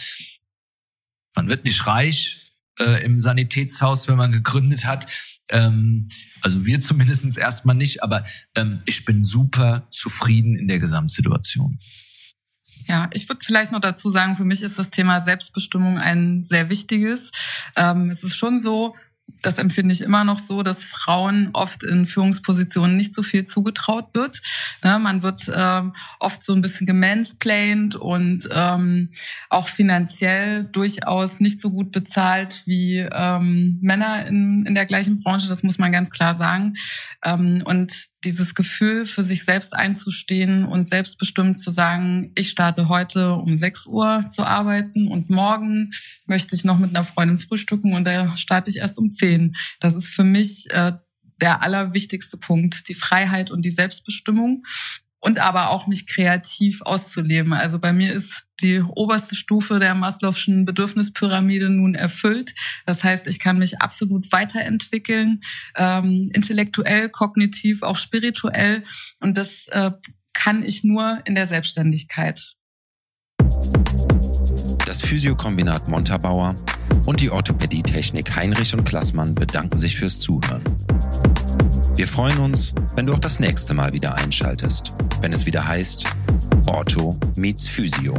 [1.36, 5.10] Man wird nicht reich äh, im Sanitätshaus, wenn man gegründet hat.
[5.50, 6.08] Ähm,
[6.40, 8.24] also wir zumindest erstmal nicht, aber
[8.56, 11.78] ähm, ich bin super zufrieden in der Gesamtsituation.
[12.86, 16.70] Ja, ich würde vielleicht noch dazu sagen, für mich ist das Thema Selbstbestimmung ein sehr
[16.70, 17.30] wichtiges.
[17.76, 18.94] Ähm, es ist schon so,
[19.42, 24.08] das empfinde ich immer noch so, dass Frauen oft in Führungspositionen nicht so viel zugetraut
[24.14, 24.40] wird.
[24.82, 29.10] Ne, man wird ähm, oft so ein bisschen gemansplained und ähm,
[29.48, 35.48] auch finanziell durchaus nicht so gut bezahlt wie ähm, Männer in, in der gleichen Branche.
[35.48, 36.74] Das muss man ganz klar sagen.
[37.24, 37.92] Ähm, und
[38.24, 43.86] dieses Gefühl, für sich selbst einzustehen und selbstbestimmt zu sagen, ich starte heute um 6
[43.86, 45.90] Uhr zu arbeiten und morgen
[46.28, 49.54] möchte ich noch mit einer Freundin frühstücken und da starte ich erst um 10.
[49.80, 50.92] Das ist für mich äh,
[51.40, 54.64] der allerwichtigste Punkt, die Freiheit und die Selbstbestimmung
[55.20, 57.52] und aber auch mich kreativ auszuleben.
[57.52, 62.54] Also bei mir ist die oberste Stufe der Maslow'schen Bedürfnispyramide nun erfüllt.
[62.86, 65.40] Das heißt, ich kann mich absolut weiterentwickeln,
[65.76, 68.82] ähm, intellektuell, kognitiv, auch spirituell.
[69.20, 69.92] Und das äh,
[70.32, 72.56] kann ich nur in der Selbstständigkeit.
[74.86, 76.56] Das Physiokombinat Montabaur
[77.06, 80.62] und die Orthopädietechnik Heinrich und Klassmann bedanken sich fürs Zuhören.
[82.00, 86.06] Wir freuen uns, wenn du auch das nächste Mal wieder einschaltest, wenn es wieder heißt
[86.64, 88.14] Ortho meets Physio.